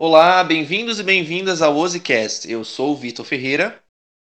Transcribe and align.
Olá, 0.00 0.44
bem-vindos 0.44 1.00
e 1.00 1.02
bem-vindas 1.02 1.60
ao 1.60 1.76
OziCast. 1.76 2.48
Eu 2.48 2.62
sou 2.62 2.92
o 2.92 2.96
Vitor 2.96 3.26
Ferreira. 3.26 3.82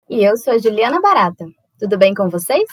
E 0.09 0.21
eu 0.21 0.35
sou 0.35 0.51
a 0.51 0.57
Juliana 0.57 0.99
Barata. 0.99 1.45
Tudo 1.79 1.97
bem 1.97 2.13
com 2.13 2.27
vocês? 2.29 2.65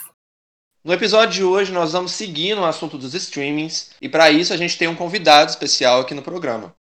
No 0.82 0.92
episódio 0.92 1.32
de 1.32 1.44
hoje, 1.44 1.70
nós 1.70 1.92
vamos 1.92 2.10
seguir 2.10 2.56
no 2.56 2.64
assunto 2.64 2.98
dos 2.98 3.14
streamings 3.14 3.94
e, 4.02 4.08
para 4.08 4.32
isso, 4.32 4.52
a 4.52 4.56
gente 4.56 4.76
tem 4.76 4.88
um 4.88 4.96
convidado 4.96 5.48
especial 5.48 6.00
aqui 6.00 6.12
no 6.12 6.22
programa. 6.22 6.74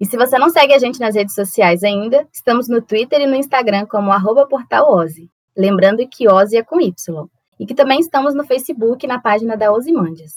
E 0.00 0.06
se 0.06 0.16
você 0.16 0.36
não 0.40 0.50
segue 0.50 0.74
a 0.74 0.78
gente 0.80 0.98
nas 0.98 1.14
redes 1.14 1.36
sociais 1.36 1.84
ainda, 1.84 2.26
estamos 2.32 2.66
no 2.68 2.82
Twitter 2.82 3.20
e 3.20 3.26
no 3.28 3.36
Instagram 3.36 3.86
como 3.86 4.10
arroba 4.10 4.48
portalozi. 4.48 5.30
Lembrando 5.56 6.04
que 6.08 6.28
Ozi 6.28 6.56
é 6.56 6.64
com 6.64 6.80
Y. 6.80 7.28
E 7.60 7.64
que 7.64 7.76
também 7.76 8.00
estamos 8.00 8.34
no 8.34 8.44
Facebook 8.44 9.06
na 9.06 9.20
página 9.20 9.56
da 9.56 9.72
Ozymandias. 9.72 10.32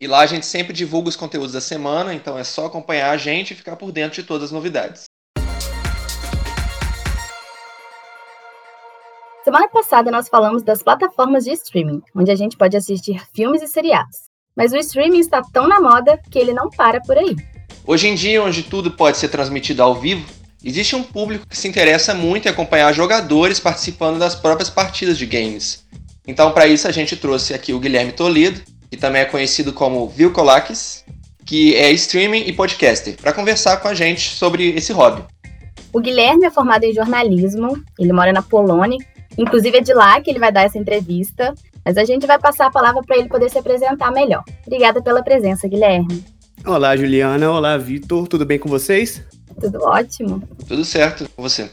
E 0.00 0.06
lá 0.06 0.20
a 0.20 0.26
gente 0.26 0.46
sempre 0.46 0.72
divulga 0.72 1.08
os 1.08 1.16
conteúdos 1.16 1.52
da 1.52 1.60
semana, 1.60 2.14
então 2.14 2.38
é 2.38 2.44
só 2.44 2.66
acompanhar 2.66 3.10
a 3.10 3.16
gente 3.16 3.50
e 3.50 3.56
ficar 3.56 3.74
por 3.74 3.90
dentro 3.90 4.22
de 4.22 4.28
todas 4.28 4.44
as 4.44 4.52
novidades. 4.52 5.06
Semana 9.42 9.68
passada 9.68 10.08
nós 10.08 10.28
falamos 10.28 10.62
das 10.62 10.84
plataformas 10.84 11.42
de 11.42 11.50
streaming, 11.50 12.00
onde 12.14 12.30
a 12.30 12.36
gente 12.36 12.56
pode 12.56 12.76
assistir 12.76 13.20
filmes 13.34 13.60
e 13.60 13.66
seriados. 13.66 14.28
Mas 14.54 14.72
o 14.72 14.76
streaming 14.76 15.18
está 15.18 15.42
tão 15.52 15.66
na 15.66 15.80
moda 15.80 16.16
que 16.30 16.38
ele 16.38 16.52
não 16.52 16.70
para 16.70 17.00
por 17.00 17.18
aí. 17.18 17.34
Hoje 17.84 18.06
em 18.06 18.14
dia, 18.14 18.40
onde 18.40 18.62
tudo 18.62 18.92
pode 18.92 19.16
ser 19.16 19.30
transmitido 19.30 19.82
ao 19.82 19.96
vivo, 19.96 20.24
existe 20.62 20.94
um 20.94 21.02
público 21.02 21.48
que 21.48 21.56
se 21.56 21.66
interessa 21.66 22.14
muito 22.14 22.46
em 22.46 22.50
acompanhar 22.50 22.92
jogadores 22.92 23.58
participando 23.58 24.20
das 24.20 24.36
próprias 24.36 24.70
partidas 24.70 25.18
de 25.18 25.26
games. 25.26 25.84
Então, 26.24 26.52
para 26.52 26.68
isso, 26.68 26.86
a 26.86 26.92
gente 26.92 27.16
trouxe 27.16 27.52
aqui 27.52 27.72
o 27.72 27.80
Guilherme 27.80 28.12
Toledo, 28.12 28.62
que 28.90 28.96
também 28.96 29.22
é 29.22 29.24
conhecido 29.24 29.72
como 29.72 30.08
Vilcolakis, 30.08 31.04
que 31.44 31.74
é 31.74 31.90
streaming 31.92 32.44
e 32.46 32.52
podcaster, 32.52 33.16
para 33.16 33.32
conversar 33.32 33.78
com 33.78 33.88
a 33.88 33.94
gente 33.94 34.30
sobre 34.30 34.70
esse 34.70 34.92
hobby. 34.92 35.22
O 35.92 36.00
Guilherme 36.00 36.44
é 36.44 36.50
formado 36.50 36.84
em 36.84 36.92
jornalismo, 36.92 37.82
ele 37.98 38.12
mora 38.12 38.32
na 38.32 38.42
Polônia, 38.42 38.98
inclusive 39.36 39.78
é 39.78 39.80
de 39.80 39.94
lá 39.94 40.20
que 40.20 40.30
ele 40.30 40.38
vai 40.38 40.52
dar 40.52 40.64
essa 40.64 40.78
entrevista, 40.78 41.54
mas 41.84 41.96
a 41.96 42.04
gente 42.04 42.26
vai 42.26 42.38
passar 42.38 42.66
a 42.66 42.70
palavra 42.70 43.02
para 43.02 43.16
ele 43.16 43.28
poder 43.28 43.50
se 43.50 43.58
apresentar 43.58 44.10
melhor. 44.10 44.44
Obrigada 44.66 45.02
pela 45.02 45.22
presença, 45.22 45.66
Guilherme. 45.66 46.22
Olá, 46.66 46.94
Juliana. 46.96 47.50
Olá, 47.50 47.78
Vitor. 47.78 48.28
Tudo 48.28 48.44
bem 48.44 48.58
com 48.58 48.68
vocês? 48.68 49.22
Tudo 49.58 49.82
ótimo. 49.82 50.42
Tudo 50.66 50.84
certo 50.84 51.26
com 51.34 51.42
você. 51.42 51.70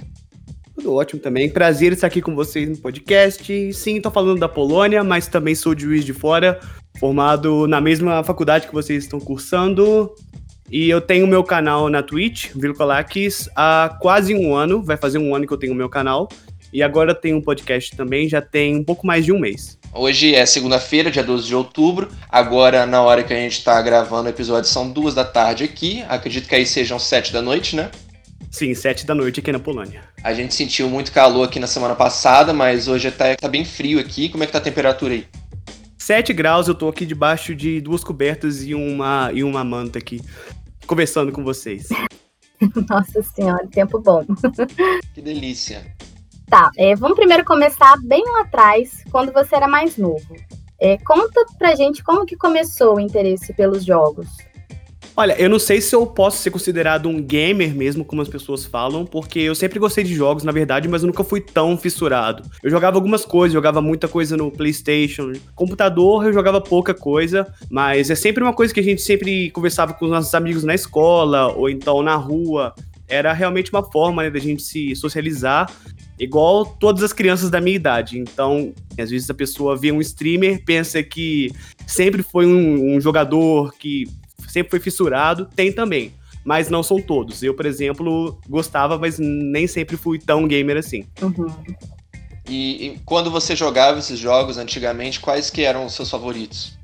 Tudo 0.76 0.94
ótimo 0.94 1.22
também. 1.22 1.50
Prazer 1.50 1.92
estar 1.92 2.08
aqui 2.08 2.22
com 2.22 2.36
vocês 2.36 2.70
no 2.70 2.78
podcast. 2.78 3.74
Sim, 3.74 3.98
estou 3.98 4.12
falando 4.12 4.40
da 4.40 4.48
Polônia, 4.48 5.04
mas 5.04 5.28
também 5.28 5.56
sou 5.56 5.76
de 5.76 5.84
Juiz 5.84 6.06
de 6.06 6.14
Fora, 6.14 6.60
formado 7.00 7.68
na 7.68 7.80
mesma 7.80 8.24
faculdade 8.24 8.68
que 8.68 8.74
vocês 8.74 9.04
estão 9.04 9.20
cursando. 9.20 10.14
E 10.70 10.90
eu 10.90 11.00
tenho 11.00 11.28
meu 11.28 11.44
canal 11.44 11.90
na 11.90 12.02
Twitch, 12.02 12.52
Vilcolakis, 12.56 13.48
há 13.56 13.98
quase 14.02 14.34
um 14.34 14.56
ano. 14.56 14.82
Vai 14.84 14.98
fazer 14.98 15.20
um 15.20 15.36
ano 15.36 15.46
que 15.46 15.54
eu 15.54 15.58
tenho 15.58 15.76
meu 15.76 15.90
canal. 15.90 16.28
E 16.74 16.82
agora 16.84 17.16
tenho 17.16 17.38
um 17.38 17.42
podcast 17.42 17.96
também, 17.96 18.28
já 18.28 18.42
tem 18.42 18.76
um 18.76 18.84
pouco 18.84 19.08
mais 19.08 19.24
de 19.24 19.32
um 19.32 19.40
mês. 19.40 19.78
Hoje 19.94 20.36
é 20.36 20.46
segunda-feira, 20.46 21.10
dia 21.10 21.24
12 21.24 21.48
de 21.48 21.56
outubro. 21.56 22.10
Agora, 22.30 22.86
na 22.86 23.02
hora 23.02 23.24
que 23.24 23.32
a 23.32 23.38
gente 23.38 23.60
está 23.60 23.82
gravando 23.82 24.28
o 24.28 24.30
episódio, 24.30 24.70
são 24.70 24.90
duas 24.90 25.16
da 25.16 25.24
tarde 25.24 25.64
aqui. 25.64 26.04
Acredito 26.10 26.50
que 26.50 26.56
aí 26.56 26.66
sejam 26.66 27.00
sete 27.00 27.32
da 27.32 27.42
noite, 27.42 27.78
né? 27.78 27.90
Sim, 28.52 28.74
sete 28.74 29.06
da 29.06 29.16
noite 29.16 29.40
aqui 29.40 29.52
na 29.52 29.60
Polônia. 29.60 30.02
A 30.22 30.34
gente 30.34 30.54
sentiu 30.54 30.90
muito 30.90 31.12
calor 31.14 31.48
aqui 31.48 31.60
na 31.60 31.68
semana 31.68 31.96
passada, 31.96 32.52
mas 32.52 32.90
hoje 32.90 33.10
tá, 33.12 33.36
tá 33.36 33.48
bem 33.48 33.64
frio 33.64 34.00
aqui. 34.00 34.28
Como 34.28 34.44
é 34.44 34.48
que 34.48 34.52
tá 34.52 34.58
a 34.58 34.62
temperatura 34.62 35.14
aí? 35.14 35.26
7 36.06 36.34
graus, 36.34 36.68
eu 36.68 36.76
tô 36.76 36.88
aqui 36.88 37.04
debaixo 37.04 37.56
de 37.56 37.82
duas 37.82 38.04
cobertas 38.04 38.64
e 38.64 38.76
uma, 38.76 39.32
e 39.34 39.44
uma 39.44 39.64
manta 39.64 39.98
aqui, 39.98 40.22
conversando 40.86 41.32
com 41.32 41.44
vocês. 41.44 41.90
Nossa 42.88 43.24
senhora, 43.24 43.68
tempo 43.72 44.00
bom. 44.00 44.24
Que 45.16 45.22
delícia. 45.24 45.96
Tá, 46.48 46.70
é, 46.78 46.96
vamos 46.96 47.18
primeiro 47.18 47.44
começar 47.44 47.98
bem 48.04 48.24
lá 48.24 48.42
atrás, 48.42 49.04
quando 49.10 49.34
você 49.34 49.56
era 49.56 49.68
mais 49.68 49.98
novo. 49.98 50.36
É, 50.80 50.96
conta 51.00 51.44
pra 51.58 51.74
gente 51.74 52.04
como 52.04 52.24
que 52.24 52.38
começou 52.38 52.98
o 52.98 53.00
interesse 53.00 53.52
pelos 53.56 53.84
jogos. 53.84 54.28
Olha, 55.16 55.34
eu 55.40 55.50
não 55.50 55.60
sei 55.60 55.82
se 55.82 55.96
eu 55.96 56.06
posso 56.06 56.38
ser 56.38 56.52
considerado 56.52 57.08
um 57.10 57.22
gamer 57.22 57.74
mesmo, 57.76 58.06
como 58.06 58.22
as 58.22 58.30
pessoas 58.30 58.66
falam, 58.66 59.06
porque 59.06 59.40
eu 59.40 59.56
sempre 59.56 59.80
gostei 59.80 60.04
de 60.04 60.14
jogos, 60.14 60.44
na 60.44 60.52
verdade, 60.52 60.88
mas 60.88 61.02
eu 61.02 61.08
nunca 61.08 61.24
fui 61.24 61.42
tão 61.42 61.78
fissurado. 61.78 62.44
Eu 62.64 62.70
jogava 62.70 62.98
algumas 62.98 63.26
coisas, 63.26 63.54
jogava 63.54 63.82
muita 63.82 64.08
coisa 64.08 64.36
no 64.36 64.52
PlayStation. 64.52 65.34
Computador 65.54 66.26
eu 66.26 66.34
jogava 66.34 66.62
pouca 66.62 66.94
coisa, 66.94 67.48
mas 67.70 68.10
é 68.10 68.16
sempre 68.16 68.44
uma 68.44 68.54
coisa 68.54 68.74
que 68.74 68.80
a 68.80 68.84
gente 68.84 69.02
sempre 69.02 69.50
conversava 69.52 69.94
com 69.94 70.06
os 70.06 70.12
nossos 70.12 70.34
amigos 70.34 70.64
na 70.64 70.76
escola 70.76 71.52
ou 71.54 71.70
então 71.70 72.02
na 72.02 72.16
rua. 72.16 72.74
Era 73.08 73.34
realmente 73.34 73.72
uma 73.72 73.84
forma 73.84 74.24
né, 74.24 74.30
da 74.30 74.40
gente 74.40 74.64
se 74.64 74.96
socializar 74.96 75.72
igual 76.20 76.66
todas 76.66 77.04
as 77.04 77.14
crianças 77.14 77.50
da 77.50 77.62
minha 77.62 77.76
idade. 77.76 78.18
Então, 78.18 78.74
às 78.98 79.10
vezes 79.10 79.30
a 79.30 79.34
pessoa 79.34 79.76
vê 79.76 79.92
um 79.92 80.02
streamer, 80.02 80.64
pensa 80.64 81.04
que 81.04 81.52
sempre 81.86 82.24
foi 82.24 82.46
um, 82.46 82.96
um 82.96 83.02
jogador 83.02 83.74
que 83.78 84.08
sempre 84.56 84.72
foi 84.72 84.80
fissurado, 84.80 85.48
tem 85.56 85.72
também. 85.72 86.14
Mas 86.44 86.70
não 86.70 86.84
são 86.84 87.02
todos. 87.02 87.44
Eu, 87.44 87.54
por 87.54 87.66
exemplo, 87.66 88.40
gostava, 88.48 88.98
mas 88.98 89.18
nem 89.20 89.68
sempre 89.68 89.98
fui 89.98 90.18
tão 90.20 90.48
gamer 90.48 90.78
assim. 90.78 91.06
Uhum. 91.22 91.48
E, 92.48 92.86
e, 92.86 93.00
quando 93.04 93.32
você 93.32 93.56
jogava 93.56 93.98
esses 93.98 94.20
jogos 94.20 94.58
antigamente, 94.58 95.20
quais 95.20 95.50
que 95.50 95.64
eram 95.64 95.86
os 95.86 95.94
seus 95.94 96.10
favoritos? 96.10 96.78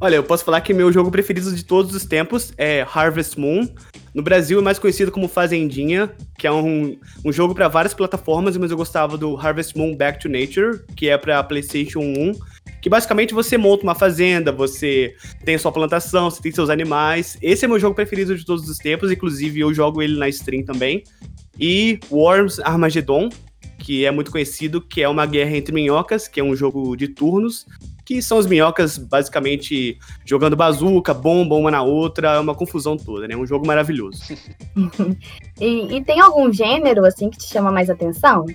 Olha, 0.00 0.16
eu 0.16 0.24
posso 0.24 0.44
falar 0.44 0.60
que 0.62 0.74
meu 0.74 0.92
jogo 0.92 1.10
preferido 1.10 1.54
de 1.54 1.64
todos 1.64 1.94
os 1.94 2.04
tempos 2.04 2.52
é 2.58 2.84
Harvest 2.92 3.38
Moon. 3.38 3.68
No 4.12 4.22
Brasil 4.22 4.58
é 4.58 4.62
mais 4.62 4.78
conhecido 4.78 5.12
como 5.12 5.28
Fazendinha, 5.28 6.10
que 6.36 6.46
é 6.46 6.52
um, 6.52 6.98
um 7.24 7.30
jogo 7.30 7.54
para 7.54 7.68
várias 7.68 7.94
plataformas, 7.94 8.56
mas 8.56 8.72
eu 8.72 8.76
gostava 8.76 9.16
do 9.16 9.36
Harvest 9.36 9.76
Moon 9.76 9.94
Back 9.94 10.18
to 10.18 10.28
Nature, 10.28 10.80
que 10.96 11.08
é 11.08 11.16
para 11.16 11.44
PlayStation 11.44 12.00
1 12.00 12.32
que 12.80 12.88
basicamente 12.88 13.34
você 13.34 13.58
monta 13.58 13.82
uma 13.82 13.94
fazenda, 13.94 14.50
você 14.50 15.14
tem 15.44 15.58
sua 15.58 15.70
plantação, 15.70 16.30
você 16.30 16.40
tem 16.40 16.52
seus 16.52 16.70
animais. 16.70 17.36
Esse 17.42 17.64
é 17.64 17.68
meu 17.68 17.78
jogo 17.78 17.94
preferido 17.94 18.36
de 18.36 18.44
todos 18.44 18.68
os 18.68 18.78
tempos, 18.78 19.10
inclusive 19.10 19.60
eu 19.60 19.72
jogo 19.74 20.00
ele 20.00 20.18
na 20.18 20.28
stream 20.28 20.64
também. 20.64 21.04
E 21.58 22.00
Worms 22.10 22.58
Armageddon, 22.60 23.28
que 23.78 24.04
é 24.04 24.10
muito 24.10 24.30
conhecido, 24.30 24.80
que 24.80 25.02
é 25.02 25.08
uma 25.08 25.26
guerra 25.26 25.56
entre 25.56 25.74
minhocas, 25.74 26.26
que 26.26 26.40
é 26.40 26.44
um 26.44 26.56
jogo 26.56 26.96
de 26.96 27.08
turnos, 27.08 27.66
que 28.04 28.22
são 28.22 28.38
as 28.38 28.46
minhocas 28.46 28.98
basicamente 28.98 29.98
jogando 30.24 30.56
bazuca, 30.56 31.12
bomba 31.12 31.54
uma 31.54 31.70
na 31.70 31.82
outra, 31.82 32.32
é 32.32 32.40
uma 32.40 32.54
confusão 32.54 32.96
toda, 32.96 33.28
né? 33.28 33.36
Um 33.36 33.46
jogo 33.46 33.66
maravilhoso. 33.66 34.20
e, 35.60 35.96
e 35.96 36.04
tem 36.04 36.18
algum 36.18 36.52
gênero, 36.52 37.04
assim, 37.04 37.30
que 37.30 37.38
te 37.38 37.46
chama 37.46 37.70
mais 37.70 37.90
atenção? 37.90 38.46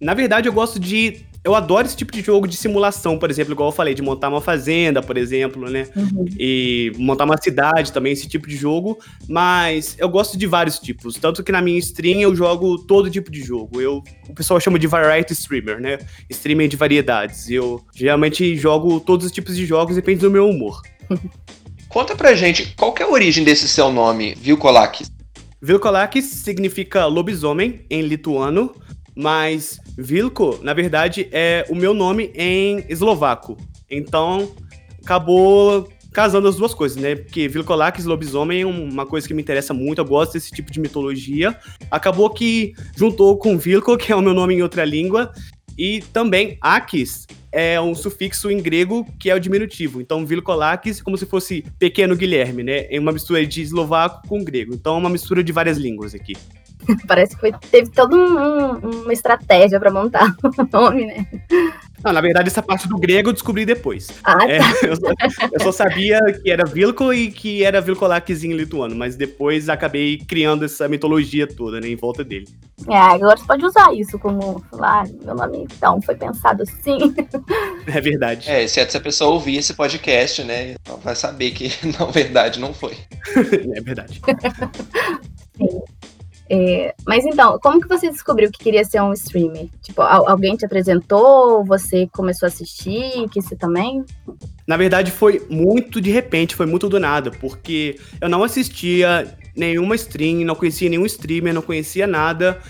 Na 0.00 0.12
verdade, 0.12 0.48
eu 0.48 0.52
gosto 0.52 0.78
de 0.78 1.24
eu 1.44 1.54
adoro 1.54 1.86
esse 1.86 1.94
tipo 1.94 2.10
de 2.10 2.22
jogo 2.22 2.48
de 2.48 2.56
simulação, 2.56 3.18
por 3.18 3.30
exemplo, 3.30 3.52
igual 3.52 3.68
eu 3.68 3.72
falei, 3.74 3.92
de 3.92 4.00
montar 4.00 4.30
uma 4.30 4.40
fazenda, 4.40 5.02
por 5.02 5.18
exemplo, 5.18 5.68
né? 5.68 5.86
Uhum. 5.94 6.24
E 6.38 6.90
montar 6.96 7.24
uma 7.24 7.36
cidade 7.36 7.92
também, 7.92 8.14
esse 8.14 8.26
tipo 8.26 8.48
de 8.48 8.56
jogo. 8.56 8.98
Mas 9.28 9.94
eu 9.98 10.08
gosto 10.08 10.38
de 10.38 10.46
vários 10.46 10.78
tipos. 10.78 11.16
Tanto 11.16 11.44
que 11.44 11.52
na 11.52 11.60
minha 11.60 11.78
stream 11.78 12.22
eu 12.22 12.34
jogo 12.34 12.78
todo 12.78 13.10
tipo 13.10 13.30
de 13.30 13.42
jogo. 13.42 13.78
Eu, 13.78 14.02
o 14.26 14.34
pessoal 14.34 14.58
chama 14.58 14.78
de 14.78 14.86
variety 14.86 15.34
streamer, 15.34 15.78
né? 15.78 15.98
Streamer 16.30 16.66
de 16.66 16.78
variedades. 16.78 17.50
Eu 17.50 17.84
geralmente 17.94 18.56
jogo 18.56 18.98
todos 18.98 19.26
os 19.26 19.32
tipos 19.32 19.54
de 19.54 19.66
jogos, 19.66 19.96
depende 19.96 20.20
do 20.20 20.30
meu 20.30 20.48
humor. 20.48 20.80
Conta 21.90 22.16
pra 22.16 22.34
gente, 22.34 22.74
qual 22.74 22.94
que 22.94 23.02
é 23.02 23.06
a 23.06 23.10
origem 23.10 23.44
desse 23.44 23.68
seu 23.68 23.92
nome, 23.92 24.34
Vilkolakis? 24.34 25.12
Vilkolakis 25.60 26.24
significa 26.24 27.04
lobisomem 27.04 27.84
em 27.90 28.00
lituano. 28.00 28.74
Mas 29.16 29.78
Vilko, 29.96 30.58
na 30.62 30.74
verdade, 30.74 31.28
é 31.30 31.64
o 31.68 31.74
meu 31.74 31.94
nome 31.94 32.32
em 32.34 32.84
eslovaco. 32.88 33.56
Então, 33.90 34.50
acabou 35.02 35.88
casando 36.12 36.46
as 36.48 36.56
duas 36.56 36.72
coisas, 36.72 36.96
né? 36.96 37.16
Porque 37.16 37.48
Vilkolakis, 37.48 38.04
lobisomem, 38.04 38.62
é 38.62 38.66
uma 38.66 39.04
coisa 39.04 39.26
que 39.26 39.34
me 39.34 39.42
interessa 39.42 39.74
muito, 39.74 40.00
eu 40.00 40.04
gosto 40.04 40.34
desse 40.34 40.50
tipo 40.50 40.70
de 40.70 40.80
mitologia. 40.80 41.56
Acabou 41.90 42.30
que 42.30 42.72
juntou 42.96 43.36
com 43.36 43.58
Vilko, 43.58 43.96
que 43.96 44.12
é 44.12 44.16
o 44.16 44.22
meu 44.22 44.32
nome 44.32 44.54
em 44.54 44.62
outra 44.62 44.84
língua, 44.84 45.32
e 45.76 46.00
também 46.12 46.56
Akis 46.60 47.26
é 47.50 47.80
um 47.80 47.94
sufixo 47.94 48.50
em 48.50 48.60
grego 48.60 49.06
que 49.18 49.30
é 49.30 49.34
o 49.34 49.40
diminutivo. 49.40 50.00
Então, 50.00 50.26
Vilkolakis 50.26 51.00
como 51.00 51.16
se 51.16 51.26
fosse 51.26 51.64
pequeno 51.78 52.16
Guilherme, 52.16 52.62
né? 52.62 52.86
É 52.90 52.98
uma 52.98 53.12
mistura 53.12 53.44
de 53.46 53.62
eslovaco 53.62 54.26
com 54.28 54.42
grego. 54.42 54.74
Então, 54.74 54.96
é 54.96 54.98
uma 54.98 55.10
mistura 55.10 55.42
de 55.42 55.52
várias 55.52 55.78
línguas 55.78 56.14
aqui. 56.14 56.34
Parece 57.06 57.34
que 57.34 57.40
foi, 57.40 57.52
teve 57.70 57.90
toda 57.90 58.16
um, 58.16 59.02
uma 59.02 59.12
estratégia 59.12 59.78
para 59.78 59.90
montar 59.90 60.34
o 60.42 60.68
nome, 60.72 61.06
né? 61.06 61.26
Não, 62.04 62.12
na 62.12 62.20
verdade, 62.20 62.48
essa 62.48 62.62
parte 62.62 62.86
do 62.86 62.98
grego 62.98 63.30
eu 63.30 63.32
descobri 63.32 63.64
depois. 63.64 64.08
Ah, 64.22 64.36
é, 64.46 64.58
tá. 64.58 64.64
eu, 64.82 64.96
só, 64.96 65.08
eu, 65.52 65.60
só, 65.60 65.72
sabia 65.72 66.20
que 66.34 66.50
era 66.50 66.66
Vilko 66.66 67.14
e 67.14 67.30
que 67.30 67.64
era 67.64 67.80
Vilkolakis 67.80 68.44
em 68.44 68.52
lituano, 68.52 68.94
mas 68.94 69.16
depois 69.16 69.70
acabei 69.70 70.18
criando 70.18 70.66
essa 70.66 70.86
mitologia 70.86 71.46
toda, 71.46 71.80
né, 71.80 71.88
em 71.88 71.96
volta 71.96 72.22
dele. 72.22 72.46
É, 72.90 72.96
agora 72.98 73.38
você 73.38 73.46
pode 73.46 73.64
usar 73.64 73.94
isso 73.94 74.18
como, 74.18 74.62
falar, 74.70 75.04
ah, 75.04 75.24
meu 75.24 75.34
nome 75.34 75.62
então 75.62 76.02
foi 76.02 76.14
pensado 76.14 76.62
assim. 76.64 76.98
É 77.86 78.00
verdade. 78.00 78.50
É, 78.50 78.66
se 78.66 78.80
essa 78.80 79.00
pessoa 79.00 79.30
ouvir 79.32 79.56
esse 79.56 79.72
podcast, 79.72 80.44
né, 80.44 80.74
vai 81.02 81.16
saber 81.16 81.52
que 81.52 81.70
na 81.98 82.04
verdade 82.06 82.60
não 82.60 82.74
foi. 82.74 82.96
é 83.74 83.80
verdade. 83.80 84.20
Sim. 85.56 85.80
É, 86.48 86.94
mas 87.06 87.24
então, 87.24 87.58
como 87.58 87.80
que 87.80 87.88
você 87.88 88.10
descobriu 88.10 88.50
que 88.50 88.62
queria 88.62 88.84
ser 88.84 89.00
um 89.00 89.12
streamer? 89.12 89.68
Tipo, 89.82 90.02
alguém 90.02 90.56
te 90.56 90.64
apresentou? 90.64 91.64
Você 91.64 92.06
começou 92.12 92.46
a 92.46 92.48
assistir? 92.48 93.28
Que 93.30 93.40
você 93.40 93.56
também? 93.56 94.04
Na 94.66 94.76
verdade, 94.76 95.10
foi 95.10 95.44
muito 95.48 96.00
de 96.00 96.10
repente, 96.10 96.54
foi 96.54 96.66
muito 96.66 96.88
do 96.88 97.00
nada, 97.00 97.30
porque 97.30 97.98
eu 98.20 98.28
não 98.28 98.42
assistia 98.42 99.36
nenhuma 99.56 99.94
stream, 99.94 100.44
não 100.44 100.54
conhecia 100.54 100.88
nenhum 100.88 101.06
streamer, 101.06 101.54
não 101.54 101.62
conhecia 101.62 102.06
nada. 102.06 102.60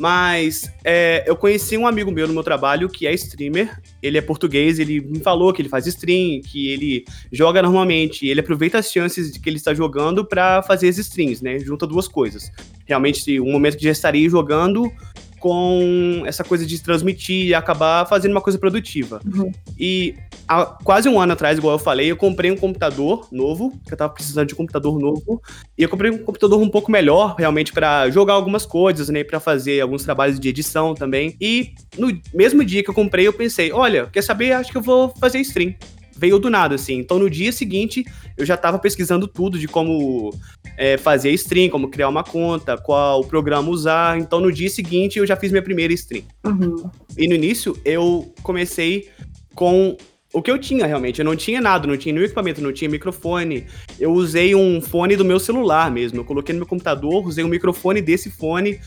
Mas 0.00 0.72
é, 0.82 1.24
eu 1.26 1.36
conheci 1.36 1.76
um 1.76 1.86
amigo 1.86 2.10
meu 2.10 2.26
no 2.26 2.32
meu 2.32 2.42
trabalho 2.42 2.88
que 2.88 3.06
é 3.06 3.12
streamer. 3.12 3.78
Ele 4.02 4.16
é 4.16 4.22
português, 4.22 4.78
ele 4.78 4.98
me 4.98 5.18
falou 5.20 5.52
que 5.52 5.60
ele 5.60 5.68
faz 5.68 5.86
stream, 5.86 6.40
que 6.40 6.70
ele 6.70 7.04
joga 7.30 7.60
normalmente. 7.60 8.26
ele 8.26 8.40
aproveita 8.40 8.78
as 8.78 8.90
chances 8.90 9.30
de 9.30 9.38
que 9.38 9.46
ele 9.50 9.58
está 9.58 9.74
jogando 9.74 10.24
para 10.24 10.62
fazer 10.62 10.88
as 10.88 10.96
streams, 10.96 11.44
né? 11.44 11.58
Junta 11.58 11.86
duas 11.86 12.08
coisas. 12.08 12.50
Realmente, 12.86 13.38
um 13.38 13.52
momento 13.52 13.76
que 13.76 13.84
já 13.84 13.90
estaria 13.90 14.26
jogando 14.30 14.90
com 15.40 16.22
essa 16.26 16.44
coisa 16.44 16.64
de 16.64 16.80
transmitir 16.80 17.46
e 17.46 17.54
acabar 17.54 18.06
fazendo 18.06 18.32
uma 18.32 18.40
coisa 18.40 18.58
produtiva. 18.58 19.20
Uhum. 19.26 19.50
E 19.78 20.14
há 20.46 20.66
quase 20.66 21.08
um 21.08 21.18
ano 21.18 21.32
atrás, 21.32 21.58
igual 21.58 21.74
eu 21.74 21.78
falei, 21.78 22.10
eu 22.10 22.16
comprei 22.16 22.50
um 22.50 22.56
computador 22.56 23.26
novo, 23.32 23.72
que 23.86 23.92
eu 23.92 23.96
tava 23.96 24.12
precisando 24.12 24.48
de 24.48 24.54
um 24.54 24.58
computador 24.58 24.98
novo, 25.00 25.42
e 25.76 25.82
eu 25.82 25.88
comprei 25.88 26.10
um 26.10 26.18
computador 26.18 26.60
um 26.60 26.68
pouco 26.68 26.92
melhor, 26.92 27.34
realmente, 27.38 27.72
para 27.72 28.10
jogar 28.10 28.34
algumas 28.34 28.66
coisas, 28.66 29.08
né, 29.08 29.24
para 29.24 29.40
fazer 29.40 29.80
alguns 29.80 30.04
trabalhos 30.04 30.38
de 30.38 30.48
edição 30.48 30.94
também. 30.94 31.34
E 31.40 31.72
no 31.96 32.08
mesmo 32.34 32.64
dia 32.64 32.84
que 32.84 32.90
eu 32.90 32.94
comprei, 32.94 33.26
eu 33.26 33.32
pensei, 33.32 33.72
olha, 33.72 34.06
quer 34.06 34.22
saber? 34.22 34.52
Acho 34.52 34.70
que 34.70 34.78
eu 34.78 34.82
vou 34.82 35.12
fazer 35.18 35.40
stream 35.40 35.74
veio 36.20 36.38
do 36.38 36.50
nada, 36.50 36.74
assim. 36.74 36.98
Então 36.98 37.18
no 37.18 37.30
dia 37.30 37.50
seguinte 37.50 38.04
eu 38.36 38.44
já 38.44 38.54
estava 38.54 38.78
pesquisando 38.78 39.26
tudo 39.26 39.58
de 39.58 39.66
como 39.66 40.32
é, 40.76 40.98
fazer 40.98 41.30
stream, 41.32 41.70
como 41.70 41.88
criar 41.88 42.08
uma 42.08 42.22
conta, 42.22 42.76
qual 42.76 43.24
programa 43.24 43.70
usar. 43.70 44.18
Então 44.18 44.38
no 44.38 44.52
dia 44.52 44.68
seguinte 44.68 45.18
eu 45.18 45.26
já 45.26 45.34
fiz 45.34 45.50
minha 45.50 45.62
primeira 45.62 45.92
stream. 45.94 46.24
Uhum. 46.44 46.90
E 47.16 47.26
no 47.26 47.34
início 47.34 47.76
eu 47.84 48.32
comecei 48.42 49.08
com 49.54 49.96
o 50.32 50.40
que 50.42 50.50
eu 50.50 50.58
tinha 50.58 50.86
realmente. 50.86 51.18
Eu 51.20 51.24
não 51.24 51.34
tinha 51.34 51.60
nada, 51.60 51.86
não 51.86 51.96
tinha 51.96 52.12
nenhum 52.12 52.24
equipamento, 52.24 52.60
não 52.60 52.72
tinha 52.72 52.88
microfone. 52.88 53.66
Eu 53.98 54.12
usei 54.12 54.54
um 54.54 54.80
fone 54.80 55.16
do 55.16 55.24
meu 55.24 55.40
celular 55.40 55.90
mesmo. 55.90 56.20
Eu 56.20 56.24
coloquei 56.24 56.52
no 56.52 56.60
meu 56.60 56.68
computador, 56.68 57.26
usei 57.26 57.42
um 57.42 57.48
microfone 57.48 58.00
desse 58.00 58.30
fone, 58.30 58.78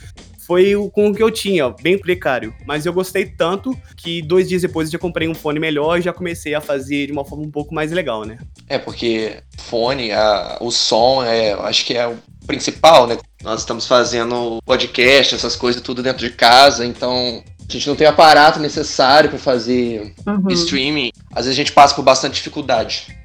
foi 0.45 0.75
o, 0.75 0.89
com 0.89 1.09
o 1.09 1.15
que 1.15 1.23
eu 1.23 1.31
tinha, 1.31 1.69
bem 1.81 1.97
precário. 1.97 2.53
Mas 2.65 2.85
eu 2.85 2.93
gostei 2.93 3.25
tanto 3.25 3.77
que 3.95 4.21
dois 4.21 4.49
dias 4.49 4.61
depois 4.61 4.87
eu 4.87 4.93
já 4.93 4.99
comprei 4.99 5.27
um 5.27 5.35
fone 5.35 5.59
melhor 5.59 5.99
e 5.99 6.01
já 6.01 6.13
comecei 6.13 6.53
a 6.53 6.61
fazer 6.61 7.07
de 7.07 7.11
uma 7.11 7.25
forma 7.25 7.43
um 7.43 7.51
pouco 7.51 7.73
mais 7.73 7.91
legal, 7.91 8.25
né? 8.25 8.37
É, 8.67 8.77
porque 8.77 9.37
fone, 9.57 10.11
a, 10.11 10.57
o 10.61 10.71
som, 10.71 11.23
é, 11.23 11.53
acho 11.53 11.85
que 11.85 11.95
é 11.95 12.07
o 12.07 12.17
principal, 12.45 13.07
né? 13.07 13.17
Nós 13.41 13.61
estamos 13.61 13.87
fazendo 13.87 14.61
podcast, 14.65 15.35
essas 15.35 15.55
coisas 15.55 15.81
tudo 15.81 16.03
dentro 16.03 16.25
de 16.25 16.33
casa, 16.33 16.85
então 16.85 17.43
a 17.67 17.71
gente 17.71 17.87
não 17.87 17.95
tem 17.95 18.07
aparato 18.07 18.59
necessário 18.59 19.29
para 19.29 19.39
fazer 19.39 20.13
uhum. 20.25 20.49
streaming. 20.49 21.11
Às 21.31 21.45
vezes 21.45 21.59
a 21.59 21.61
gente 21.63 21.71
passa 21.71 21.95
por 21.95 22.03
bastante 22.03 22.35
dificuldade. 22.35 23.15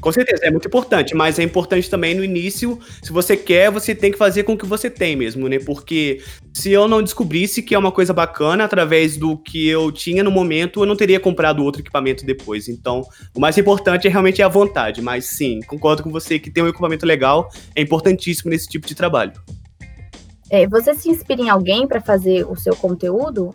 Com 0.00 0.10
certeza, 0.10 0.46
é 0.46 0.50
muito 0.50 0.66
importante, 0.66 1.14
mas 1.14 1.38
é 1.38 1.42
importante 1.42 1.90
também 1.90 2.14
no 2.14 2.24
início, 2.24 2.78
se 3.02 3.12
você 3.12 3.36
quer, 3.36 3.70
você 3.70 3.94
tem 3.94 4.10
que 4.10 4.16
fazer 4.16 4.44
com 4.44 4.54
o 4.54 4.58
que 4.58 4.64
você 4.64 4.88
tem 4.88 5.14
mesmo, 5.14 5.46
né? 5.48 5.58
Porque 5.58 6.22
se 6.54 6.70
eu 6.70 6.88
não 6.88 7.02
descobrisse 7.02 7.62
que 7.62 7.74
é 7.74 7.78
uma 7.78 7.92
coisa 7.92 8.12
bacana 8.12 8.64
através 8.64 9.16
do 9.16 9.36
que 9.36 9.68
eu 9.68 9.92
tinha 9.92 10.24
no 10.24 10.30
momento, 10.30 10.80
eu 10.80 10.86
não 10.86 10.96
teria 10.96 11.20
comprado 11.20 11.62
outro 11.62 11.82
equipamento 11.82 12.24
depois. 12.24 12.68
Então, 12.68 13.02
o 13.34 13.40
mais 13.40 13.58
importante 13.58 14.06
é 14.06 14.10
realmente 14.10 14.42
a 14.42 14.48
vontade, 14.48 15.02
mas 15.02 15.26
sim, 15.26 15.60
concordo 15.66 16.02
com 16.02 16.10
você 16.10 16.38
que 16.38 16.50
ter 16.50 16.62
um 16.62 16.68
equipamento 16.68 17.04
legal 17.04 17.50
é 17.76 17.82
importantíssimo 17.82 18.50
nesse 18.50 18.68
tipo 18.68 18.86
de 18.86 18.94
trabalho. 18.94 19.32
É, 20.48 20.66
você 20.66 20.94
se 20.94 21.08
inspira 21.08 21.42
em 21.42 21.48
alguém 21.48 21.86
para 21.86 22.00
fazer 22.00 22.44
o 22.44 22.56
seu 22.56 22.74
conteúdo? 22.74 23.54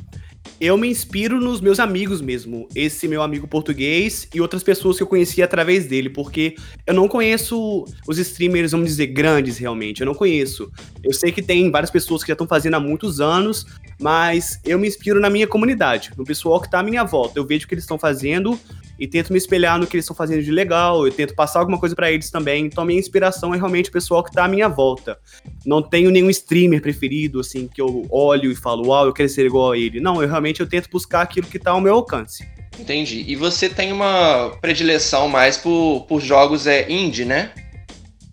Eu 0.65 0.77
me 0.77 0.87
inspiro 0.87 1.39
nos 1.39 1.61
meus 1.61 1.79
amigos 1.79 2.21
mesmo. 2.21 2.67
Esse 2.75 3.07
meu 3.07 3.21
amigo 3.21 3.47
português 3.47 4.27
e 4.33 4.41
outras 4.41 4.63
pessoas 4.63 4.97
que 4.97 5.03
eu 5.03 5.07
conheci 5.07 5.43
através 5.43 5.85
dele, 5.85 6.09
porque 6.09 6.55
eu 6.87 6.93
não 6.93 7.07
conheço 7.07 7.85
os 8.07 8.17
streamers, 8.17 8.71
vamos 8.71 8.87
dizer, 8.87 9.07
grandes 9.07 9.59
realmente. 9.59 10.01
Eu 10.01 10.07
não 10.07 10.15
conheço. 10.15 10.71
Eu 11.03 11.13
sei 11.13 11.31
que 11.31 11.41
tem 11.41 11.69
várias 11.69 11.91
pessoas 11.91 12.23
que 12.23 12.29
já 12.29 12.33
estão 12.33 12.47
fazendo 12.47 12.73
há 12.73 12.79
muitos 12.79 13.21
anos, 13.21 13.67
mas 14.01 14.59
eu 14.65 14.79
me 14.79 14.87
inspiro 14.87 15.19
na 15.19 15.29
minha 15.29 15.45
comunidade, 15.45 16.11
no 16.17 16.23
pessoal 16.23 16.59
que 16.59 16.65
está 16.65 16.79
à 16.79 16.83
minha 16.83 17.03
volta. 17.03 17.37
Eu 17.37 17.45
vejo 17.45 17.65
o 17.65 17.67
que 17.67 17.75
eles 17.75 17.83
estão 17.83 17.99
fazendo 17.99 18.59
e 18.99 19.07
tento 19.07 19.31
me 19.31 19.37
espelhar 19.37 19.79
no 19.79 19.85
que 19.85 19.95
eles 19.95 20.05
estão 20.05 20.15
fazendo 20.15 20.43
de 20.43 20.51
legal, 20.51 21.05
eu 21.05 21.11
tento 21.11 21.35
passar 21.35 21.59
alguma 21.59 21.79
coisa 21.79 21.95
para 21.95 22.11
eles 22.11 22.29
também. 22.29 22.65
Então 22.65 22.83
a 22.83 22.87
minha 22.87 22.99
inspiração 22.99 23.53
é 23.53 23.57
realmente 23.57 23.89
o 23.89 23.91
pessoal 23.91 24.23
que 24.23 24.31
tá 24.31 24.45
à 24.45 24.47
minha 24.47 24.67
volta. 24.67 25.17
Não 25.65 25.81
tenho 25.81 26.11
nenhum 26.11 26.29
streamer 26.29 26.81
preferido 26.81 27.39
assim 27.39 27.67
que 27.67 27.81
eu 27.81 28.05
olho 28.09 28.51
e 28.51 28.55
falo, 28.55 28.87
uau, 28.87 29.05
eu 29.07 29.13
quero 29.13 29.29
ser 29.29 29.45
igual 29.45 29.71
a 29.71 29.77
ele. 29.77 29.99
Não, 29.99 30.21
eu 30.21 30.27
realmente 30.27 30.59
eu 30.61 30.67
tento 30.67 30.89
buscar 30.89 31.21
aquilo 31.21 31.47
que 31.47 31.59
tá 31.59 31.71
ao 31.71 31.81
meu 31.81 31.95
alcance. 31.95 32.45
Entendi. 32.79 33.23
E 33.27 33.35
você 33.35 33.69
tem 33.69 33.91
uma 33.91 34.51
predileção 34.61 35.27
mais 35.27 35.57
por, 35.57 36.05
por 36.07 36.21
jogos 36.21 36.67
é 36.67 36.91
indie, 36.91 37.25
né? 37.25 37.51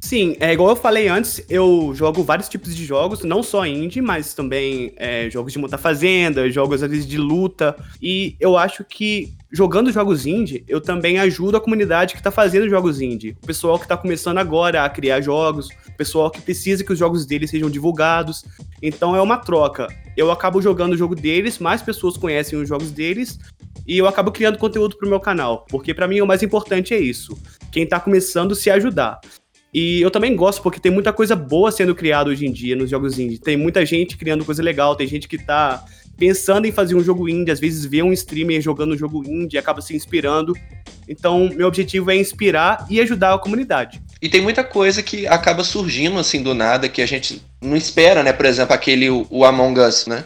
Sim, 0.03 0.37
é 0.41 0.53
igual 0.53 0.71
eu 0.71 0.77
falei 0.77 1.07
antes, 1.07 1.43
eu 1.49 1.93
jogo 1.95 2.25
vários 2.25 2.49
tipos 2.49 2.75
de 2.75 2.85
jogos, 2.85 3.23
não 3.23 3.41
só 3.41 3.65
indie, 3.65 4.03
mas 4.03 4.35
também 4.35 4.93
é, 4.97 5.31
jogos 5.31 5.53
de 5.53 5.61
montar 5.61 5.79
fazenda, 5.79 6.51
jogos 6.51 6.83
às 6.83 6.91
vezes 6.91 7.07
de 7.07 7.17
luta. 7.17 7.77
E 8.03 8.35
eu 8.41 8.59
acho 8.59 8.85
que 8.85 9.33
jogando 9.51 9.93
jogos 9.93 10.27
indie, 10.27 10.65
eu 10.67 10.81
também 10.81 11.21
ajudo 11.21 11.57
a 11.57 11.61
comunidade 11.61 12.15
que 12.15 12.21
está 12.21 12.33
fazendo 12.33 12.69
jogos 12.69 13.01
indie. 13.01 13.37
O 13.41 13.47
pessoal 13.47 13.79
que 13.79 13.85
está 13.85 13.97
começando 13.97 14.39
agora 14.39 14.85
a 14.85 14.89
criar 14.91 15.21
jogos, 15.21 15.69
o 15.87 15.97
pessoal 15.97 16.33
que 16.33 16.43
precisa 16.43 16.83
que 16.83 16.93
os 16.93 16.99
jogos 16.99 17.25
deles 17.25 17.49
sejam 17.49 17.71
divulgados. 17.71 18.45
Então 18.83 19.15
é 19.15 19.23
uma 19.23 19.37
troca. 19.39 19.87
Eu 20.17 20.33
acabo 20.33 20.61
jogando 20.61 20.95
o 20.95 20.97
jogo 20.97 21.15
deles, 21.15 21.61
mais 21.61 21.81
pessoas 21.81 22.17
conhecem 22.17 22.59
os 22.59 22.69
jogos 22.69 22.91
deles 22.91 23.39
e 23.87 23.99
eu 23.99 24.09
acabo 24.09 24.33
criando 24.33 24.59
conteúdo 24.59 24.97
para 24.97 25.07
o 25.07 25.11
meu 25.11 25.21
canal, 25.21 25.65
porque 25.69 25.95
para 25.95 26.09
mim 26.09 26.21
o 26.21 26.27
mais 26.27 26.43
importante 26.43 26.93
é 26.93 26.99
isso. 26.99 27.39
Quem 27.71 27.85
está 27.85 28.01
começando 28.01 28.55
se 28.57 28.69
ajudar. 28.69 29.21
E 29.73 30.03
eu 30.03 30.11
também 30.11 30.37
gosto 30.37 30.63
porque 30.63 30.79
tem 30.79 30.93
muita 30.93 31.13
coisa 31.13 31.35
boa 31.35 31.73
sendo 31.73 31.95
criada 31.95 32.29
hoje 32.29 32.47
em 32.47 32.53
dia 32.53 32.77
nos 32.77 32.91
jogos 32.91 33.19
indie. 33.19 33.39
Tem 33.39 33.57
muita 33.57 33.87
gente 33.87 34.17
criando 34.19 34.45
coisa 34.45 34.63
legal, 34.63 34.95
tem 34.95 35.07
gente 35.07 35.27
que 35.27 35.39
tá 35.39 35.83
pensando 36.19 36.67
em 36.67 36.73
fazer 36.73 36.95
um 36.95 37.03
jogo 37.03 37.29
indie, 37.29 37.51
às 37.51 37.59
vezes 37.59 37.87
vê 37.87 38.03
um 38.03 38.13
streamer 38.13 38.61
jogando 38.61 38.95
um 38.95 38.99
jogo 38.99 39.25
indie 39.27 39.57
acaba 39.57 39.81
se 39.81 39.97
inspirando. 39.97 40.55
Então, 41.09 41.51
meu 41.55 41.67
objetivo 41.67 42.11
é 42.11 42.17
inspirar 42.17 42.87
e 42.89 43.01
ajudar 43.01 43.35
a 43.35 43.39
comunidade. 43.39 44.01
E 44.21 44.29
tem 44.29 44.41
muita 44.41 44.63
coisa 44.63 45.03
que 45.03 45.27
acaba 45.27 45.65
surgindo 45.65 46.19
assim 46.19 46.43
do 46.43 46.55
nada 46.55 46.89
que 46.89 47.03
a 47.03 47.07
gente 47.07 47.43
não 47.61 47.77
espera, 47.77 48.23
né? 48.23 48.33
Por 48.33 48.47
exemplo, 48.47 48.75
aquele 48.75 49.11
o 49.11 49.45
Among 49.45 49.81
Us, 49.81 50.07
né? 50.07 50.25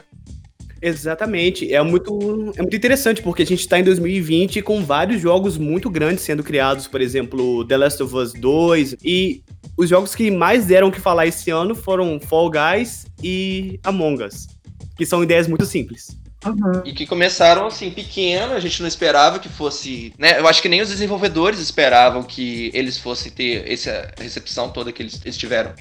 Exatamente. 0.86 1.74
É 1.74 1.82
muito, 1.82 2.52
é 2.56 2.62
muito 2.62 2.76
interessante, 2.76 3.20
porque 3.20 3.42
a 3.42 3.46
gente 3.46 3.58
está 3.58 3.76
em 3.76 3.82
2020 3.82 4.62
com 4.62 4.84
vários 4.84 5.20
jogos 5.20 5.58
muito 5.58 5.90
grandes 5.90 6.22
sendo 6.22 6.44
criados, 6.44 6.86
por 6.86 7.00
exemplo, 7.00 7.64
The 7.64 7.76
Last 7.76 8.02
of 8.04 8.14
Us 8.14 8.32
2. 8.32 8.98
E 9.02 9.42
os 9.76 9.88
jogos 9.88 10.14
que 10.14 10.30
mais 10.30 10.66
deram 10.66 10.92
que 10.92 11.00
falar 11.00 11.26
esse 11.26 11.50
ano 11.50 11.74
foram 11.74 12.20
Fall 12.20 12.48
Guys 12.52 13.04
e 13.20 13.80
Among 13.82 14.22
Us, 14.22 14.46
que 14.96 15.04
são 15.04 15.24
ideias 15.24 15.48
muito 15.48 15.66
simples. 15.66 16.16
Uhum. 16.44 16.82
E 16.84 16.92
que 16.92 17.04
começaram 17.04 17.66
assim, 17.66 17.90
pequeno, 17.90 18.54
a 18.54 18.60
gente 18.60 18.80
não 18.80 18.86
esperava 18.86 19.40
que 19.40 19.48
fosse. 19.48 20.14
Né? 20.16 20.38
Eu 20.38 20.46
acho 20.46 20.62
que 20.62 20.68
nem 20.68 20.80
os 20.80 20.88
desenvolvedores 20.88 21.58
esperavam 21.58 22.22
que 22.22 22.70
eles 22.72 22.96
fossem 22.96 23.32
ter 23.32 23.68
essa 23.68 24.12
recepção 24.20 24.70
toda 24.70 24.92
que 24.92 25.02
eles, 25.02 25.20
eles 25.24 25.36
tiveram. 25.36 25.72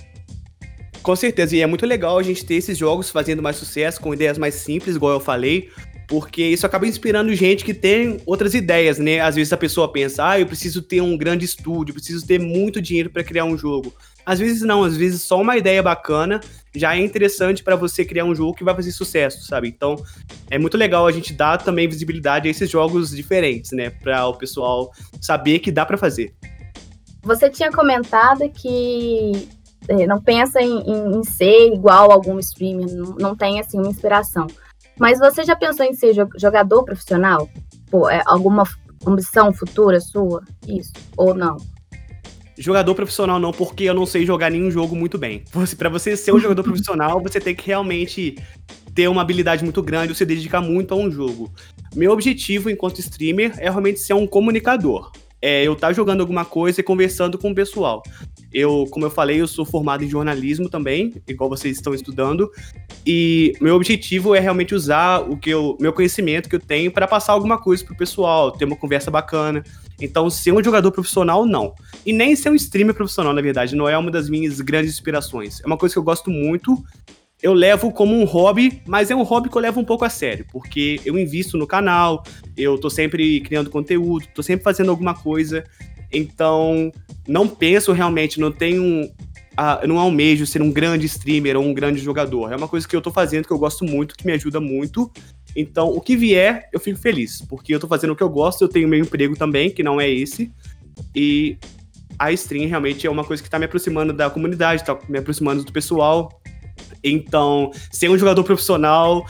Com 1.06 1.16
certeza, 1.16 1.56
e 1.56 1.62
é 1.62 1.68
muito 1.68 1.86
legal 1.86 2.18
a 2.18 2.24
gente 2.24 2.44
ter 2.44 2.56
esses 2.56 2.76
jogos 2.76 3.12
fazendo 3.12 3.40
mais 3.40 3.58
sucesso, 3.58 4.02
com 4.02 4.12
ideias 4.12 4.40
mais 4.40 4.56
simples, 4.56 4.96
igual 4.96 5.14
eu 5.14 5.20
falei, 5.20 5.70
porque 6.08 6.42
isso 6.42 6.66
acaba 6.66 6.88
inspirando 6.88 7.32
gente 7.36 7.64
que 7.64 7.76
tem 7.76 8.20
outras 8.26 8.56
ideias, 8.56 8.98
né? 8.98 9.20
Às 9.20 9.36
vezes 9.36 9.54
a 9.54 9.58
pessoa 9.58 9.88
pensa, 9.88 10.28
ah, 10.28 10.40
eu 10.40 10.48
preciso 10.48 10.82
ter 10.82 11.02
um 11.02 11.16
grande 11.16 11.46
estúdio, 11.46 11.94
preciso 11.94 12.26
ter 12.26 12.40
muito 12.40 12.82
dinheiro 12.82 13.12
para 13.12 13.24
criar 13.24 13.46
um 13.46 13.56
jogo. 13.56 13.94
Às 14.26 14.40
vezes 14.40 14.64
não, 14.64 14.84
às 14.84 14.98
vezes 14.98 15.22
só 15.22 15.40
uma 15.40 15.56
ideia 15.56 15.84
bacana 15.84 16.42
já 16.74 16.96
é 16.96 17.00
interessante 17.00 17.64
para 17.64 17.76
você 17.76 18.04
criar 18.04 18.26
um 18.26 18.34
jogo 18.34 18.56
que 18.56 18.64
vai 18.64 18.74
fazer 18.74 18.92
sucesso, 18.92 19.46
sabe? 19.46 19.68
Então 19.68 20.04
é 20.50 20.58
muito 20.58 20.76
legal 20.76 21.06
a 21.06 21.12
gente 21.12 21.34
dar 21.34 21.60
também 21.60 21.88
visibilidade 21.88 22.48
a 22.48 22.52
esses 22.52 22.68
jogos 22.68 23.12
diferentes, 23.12 23.74
né? 23.74 23.92
Para 23.92 24.26
o 24.26 24.34
pessoal 24.34 24.92
saber 25.22 25.60
que 25.60 25.72
dá 25.72 25.86
para 25.86 26.00
fazer. 26.00 26.34
Você 27.22 27.48
tinha 27.48 27.72
comentado 27.72 28.50
que 28.50 29.48
não 30.08 30.22
pensa 30.22 30.62
em, 30.62 30.80
em, 30.80 31.18
em, 31.18 31.24
ser 31.24 31.74
igual 31.74 32.12
a 32.12 32.14
algum 32.14 32.40
streamer, 32.40 32.94
não, 32.94 33.16
não 33.16 33.36
tem 33.36 33.60
assim 33.60 33.78
uma 33.78 33.90
inspiração. 33.90 34.48
Mas 34.98 35.20
você 35.20 35.44
já 35.44 35.56
pensou 35.56 35.86
em 35.86 35.94
ser 35.94 36.14
jogador 36.38 36.84
profissional? 36.84 37.50
Pô, 37.92 38.10
é 38.10 38.22
alguma 38.26 38.64
ambição 39.06 39.54
futura 39.54 40.00
sua? 40.00 40.44
Isso, 40.68 40.94
ou 41.18 41.34
não? 41.34 41.58
Jogador 42.58 42.96
profissional 42.96 43.38
não, 43.38 43.52
porque 43.52 43.84
eu 43.84 43.94
não 43.94 44.06
sei 44.06 44.26
jogar 44.26 44.50
nenhum 44.50 44.72
jogo 44.72 44.96
muito 44.96 45.18
bem. 45.18 45.44
Para 45.78 45.90
você 45.90 46.16
ser 46.16 46.34
um 46.34 46.40
jogador 46.40 46.64
profissional, 46.64 47.22
você 47.22 47.40
tem 47.40 47.54
que 47.54 47.68
realmente 47.68 48.38
ter 48.94 49.10
uma 49.10 49.22
habilidade 49.22 49.64
muito 49.64 49.84
grande, 49.84 50.16
você 50.16 50.26
dedicar 50.26 50.62
muito 50.62 50.94
a 50.94 50.98
um 50.98 51.12
jogo. 51.12 51.52
Meu 51.94 52.12
objetivo 52.12 52.70
enquanto 52.70 53.00
streamer 53.00 53.54
é 53.58 53.70
realmente 53.70 54.00
ser 54.00 54.14
um 54.14 54.26
comunicador. 54.26 55.12
É 55.42 55.64
eu 55.64 55.74
estar 55.74 55.88
tá 55.88 55.94
jogando 55.94 56.22
alguma 56.22 56.46
coisa 56.46 56.80
e 56.80 56.84
conversando 56.84 57.38
com 57.38 57.52
o 57.52 57.56
pessoal. 57.56 58.02
Eu, 58.58 58.88
como 58.90 59.06
eu 59.06 59.12
falei, 59.12 59.42
eu 59.42 59.48
sou 59.50 59.66
formado 59.66 60.02
em 60.02 60.10
jornalismo 60.10 60.70
também, 60.70 61.14
igual 61.28 61.50
vocês 61.50 61.76
estão 61.76 61.94
estudando, 61.94 62.50
e 63.06 63.52
meu 63.60 63.76
objetivo 63.76 64.34
é 64.34 64.40
realmente 64.40 64.74
usar 64.74 65.20
o 65.30 65.36
que 65.36 65.50
eu, 65.50 65.76
meu 65.78 65.92
conhecimento 65.92 66.48
que 66.48 66.56
eu 66.56 66.60
tenho 66.62 66.90
para 66.90 67.06
passar 67.06 67.34
alguma 67.34 67.58
coisa 67.58 67.84
pro 67.84 67.94
pessoal, 67.98 68.54
ter 68.54 68.64
uma 68.64 68.78
conversa 68.78 69.12
bacana. 69.12 69.62
Então, 70.00 70.30
ser 70.30 70.54
um 70.54 70.64
jogador 70.64 70.90
profissional, 70.94 71.46
não. 71.46 71.76
E 72.06 72.14
nem 72.14 72.34
ser 72.34 72.50
um 72.50 72.56
streamer 72.56 72.96
profissional, 72.96 73.34
na 73.34 73.42
verdade, 73.42 73.76
não 73.76 73.90
é 73.90 73.98
uma 73.98 74.10
das 74.10 74.30
minhas 74.30 74.62
grandes 74.62 74.94
inspirações. 74.94 75.60
É 75.62 75.68
uma 75.68 75.78
coisa 75.78 75.94
que 75.94 76.00
eu 76.00 76.04
gosto 76.04 76.30
muito. 76.30 76.82
Eu 77.44 77.54
levo 77.54 77.92
como 77.92 78.16
um 78.16 78.24
hobby, 78.24 78.82
mas 78.88 79.12
é 79.12 79.16
um 79.16 79.24
hobby 79.24 79.50
que 79.50 79.58
eu 79.58 79.62
levo 79.62 79.82
um 79.82 79.86
pouco 79.86 80.06
a 80.06 80.10
sério, 80.10 80.46
porque 80.50 81.02
eu 81.04 81.20
invisto 81.20 81.58
no 81.58 81.68
canal, 81.68 82.24
eu 82.56 82.78
tô 82.78 82.90
sempre 82.90 83.42
criando 83.42 83.70
conteúdo, 83.70 84.26
tô 84.34 84.42
sempre 84.42 84.64
fazendo 84.64 84.92
alguma 84.92 85.14
coisa. 85.14 85.66
Então, 86.16 86.92
não 87.28 87.48
penso 87.48 87.92
realmente, 87.92 88.40
não 88.40 88.52
tenho. 88.52 89.10
eu 89.82 89.88
não 89.88 90.00
almejo 90.00 90.46
ser 90.46 90.62
um 90.62 90.72
grande 90.72 91.06
streamer 91.06 91.58
ou 91.58 91.64
um 91.64 91.74
grande 91.74 92.00
jogador. 92.00 92.52
É 92.52 92.56
uma 92.56 92.68
coisa 92.68 92.88
que 92.88 92.96
eu 92.96 93.02
tô 93.02 93.12
fazendo 93.12 93.46
que 93.46 93.54
eu 93.54 93.60
gosto 93.60 93.84
muito, 93.84 94.16
que 94.16 94.26
me 94.26 94.34
ajuda 94.34 94.60
muito. 94.60 95.12
Então, 95.56 95.88
o 95.90 96.02
que 96.02 96.18
vier, 96.18 96.70
eu 96.74 96.80
fico 96.80 97.00
feliz, 97.00 97.42
porque 97.42 97.74
eu 97.74 97.80
tô 97.80 97.88
fazendo 97.88 98.12
o 98.12 98.16
que 98.16 98.24
eu 98.24 98.30
gosto, 98.30 98.64
eu 98.64 98.68
tenho 98.68 98.88
meu 98.88 99.00
emprego 99.00 99.36
também, 99.38 99.70
que 99.70 99.84
não 99.84 100.02
é 100.02 100.10
esse. 100.10 100.52
E 101.16 101.58
a 102.20 102.32
stream 102.32 102.68
realmente 102.68 103.08
é 103.08 103.10
uma 103.10 103.24
coisa 103.24 103.42
que 103.42 103.50
tá 103.50 103.58
me 103.58 103.66
aproximando 103.66 104.12
da 104.12 104.30
comunidade, 104.30 104.84
tá 104.84 104.98
me 105.08 105.20
aproximando 105.20 105.64
do 105.64 105.72
pessoal. 105.72 106.42
Então, 107.04 107.72
ser 107.92 108.10
um 108.10 108.18
jogador 108.18 108.44
profissional, 108.44 109.26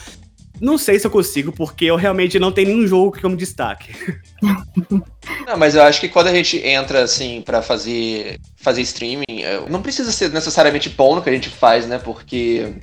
não 0.59 0.77
sei 0.77 0.99
se 0.99 1.05
eu 1.07 1.11
consigo, 1.11 1.51
porque 1.51 1.85
eu 1.85 1.95
realmente 1.95 2.39
não 2.39 2.51
tenho 2.51 2.69
nenhum 2.69 2.87
jogo 2.87 3.11
que 3.11 3.23
eu 3.23 3.29
me 3.29 3.35
destaque. 3.35 3.93
Não, 5.47 5.57
mas 5.57 5.75
eu 5.75 5.81
acho 5.81 5.99
que 5.99 6.09
quando 6.09 6.27
a 6.27 6.33
gente 6.33 6.57
entra, 6.57 7.03
assim, 7.03 7.41
para 7.41 7.61
fazer, 7.61 8.39
fazer 8.57 8.81
streaming, 8.81 9.41
é, 9.41 9.67
não 9.69 9.81
precisa 9.81 10.11
ser 10.11 10.29
necessariamente 10.31 10.89
bom 10.89 11.15
no 11.15 11.21
que 11.21 11.29
a 11.29 11.33
gente 11.33 11.49
faz, 11.49 11.87
né? 11.87 11.97
Porque 11.97 12.73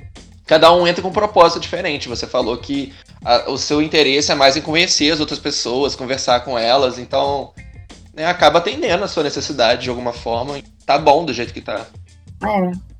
cada 0.45 0.71
um 0.73 0.85
entra 0.85 1.01
com 1.01 1.09
um 1.09 1.13
propósito 1.13 1.61
diferente. 1.61 2.09
Você 2.09 2.27
falou 2.27 2.57
que 2.57 2.93
a, 3.23 3.49
o 3.49 3.57
seu 3.57 3.81
interesse 3.81 4.31
é 4.31 4.35
mais 4.35 4.57
em 4.57 4.61
conhecer 4.61 5.11
as 5.11 5.19
outras 5.19 5.39
pessoas, 5.39 5.95
conversar 5.95 6.41
com 6.41 6.57
elas, 6.57 6.99
então 6.99 7.53
né, 8.13 8.25
acaba 8.25 8.59
atendendo 8.59 9.03
a 9.03 9.07
sua 9.07 9.23
necessidade 9.23 9.83
de 9.83 9.89
alguma 9.89 10.13
forma. 10.13 10.61
Tá 10.85 10.97
bom 10.97 11.25
do 11.25 11.33
jeito 11.33 11.53
que 11.53 11.61
tá. 11.61 11.85
É. 12.43 12.92